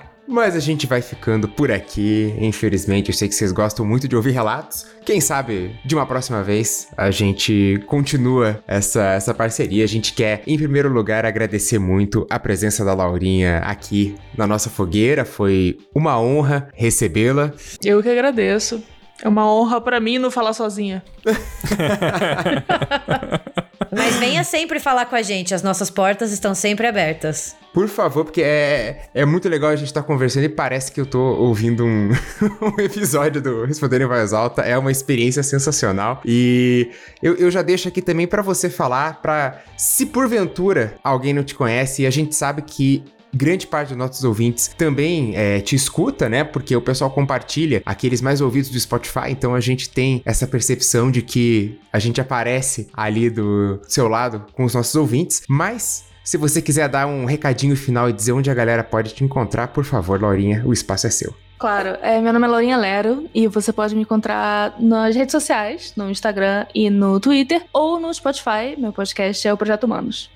[0.27, 2.35] Mas a gente vai ficando por aqui.
[2.39, 4.87] Infelizmente, eu sei que vocês gostam muito de ouvir relatos.
[5.05, 9.83] Quem sabe, de uma próxima vez, a gente continua essa, essa parceria.
[9.83, 14.69] A gente quer, em primeiro lugar, agradecer muito a presença da Laurinha aqui na nossa
[14.69, 15.25] fogueira.
[15.25, 17.53] Foi uma honra recebê-la.
[17.83, 18.83] Eu que agradeço.
[19.21, 21.03] É uma honra para mim não falar sozinha.
[23.91, 27.55] Mas venha sempre falar com a gente, as nossas portas estão sempre abertas.
[27.73, 31.01] Por favor, porque é, é muito legal a gente estar tá conversando e parece que
[31.01, 32.09] eu tô ouvindo um,
[32.61, 34.61] um episódio do Responder em Voz Alta.
[34.61, 36.21] É uma experiência sensacional.
[36.23, 36.89] E
[37.21, 41.53] eu, eu já deixo aqui também para você falar, para se porventura alguém não te
[41.53, 43.03] conhece e a gente sabe que
[43.35, 46.43] grande parte dos nossos ouvintes também é, te escuta, né?
[46.43, 51.11] Porque o pessoal compartilha aqueles mais ouvidos do Spotify, então a gente tem essa percepção
[51.11, 56.37] de que a gente aparece ali do seu lado com os nossos ouvintes, mas se
[56.37, 59.83] você quiser dar um recadinho final e dizer onde a galera pode te encontrar, por
[59.83, 61.35] favor, Laurinha, o espaço é seu.
[61.57, 65.93] Claro, é, meu nome é Laurinha Lero e você pode me encontrar nas redes sociais,
[65.95, 68.75] no Instagram e no Twitter, ou no Spotify.
[68.77, 70.29] Meu podcast é o Projeto Humanos.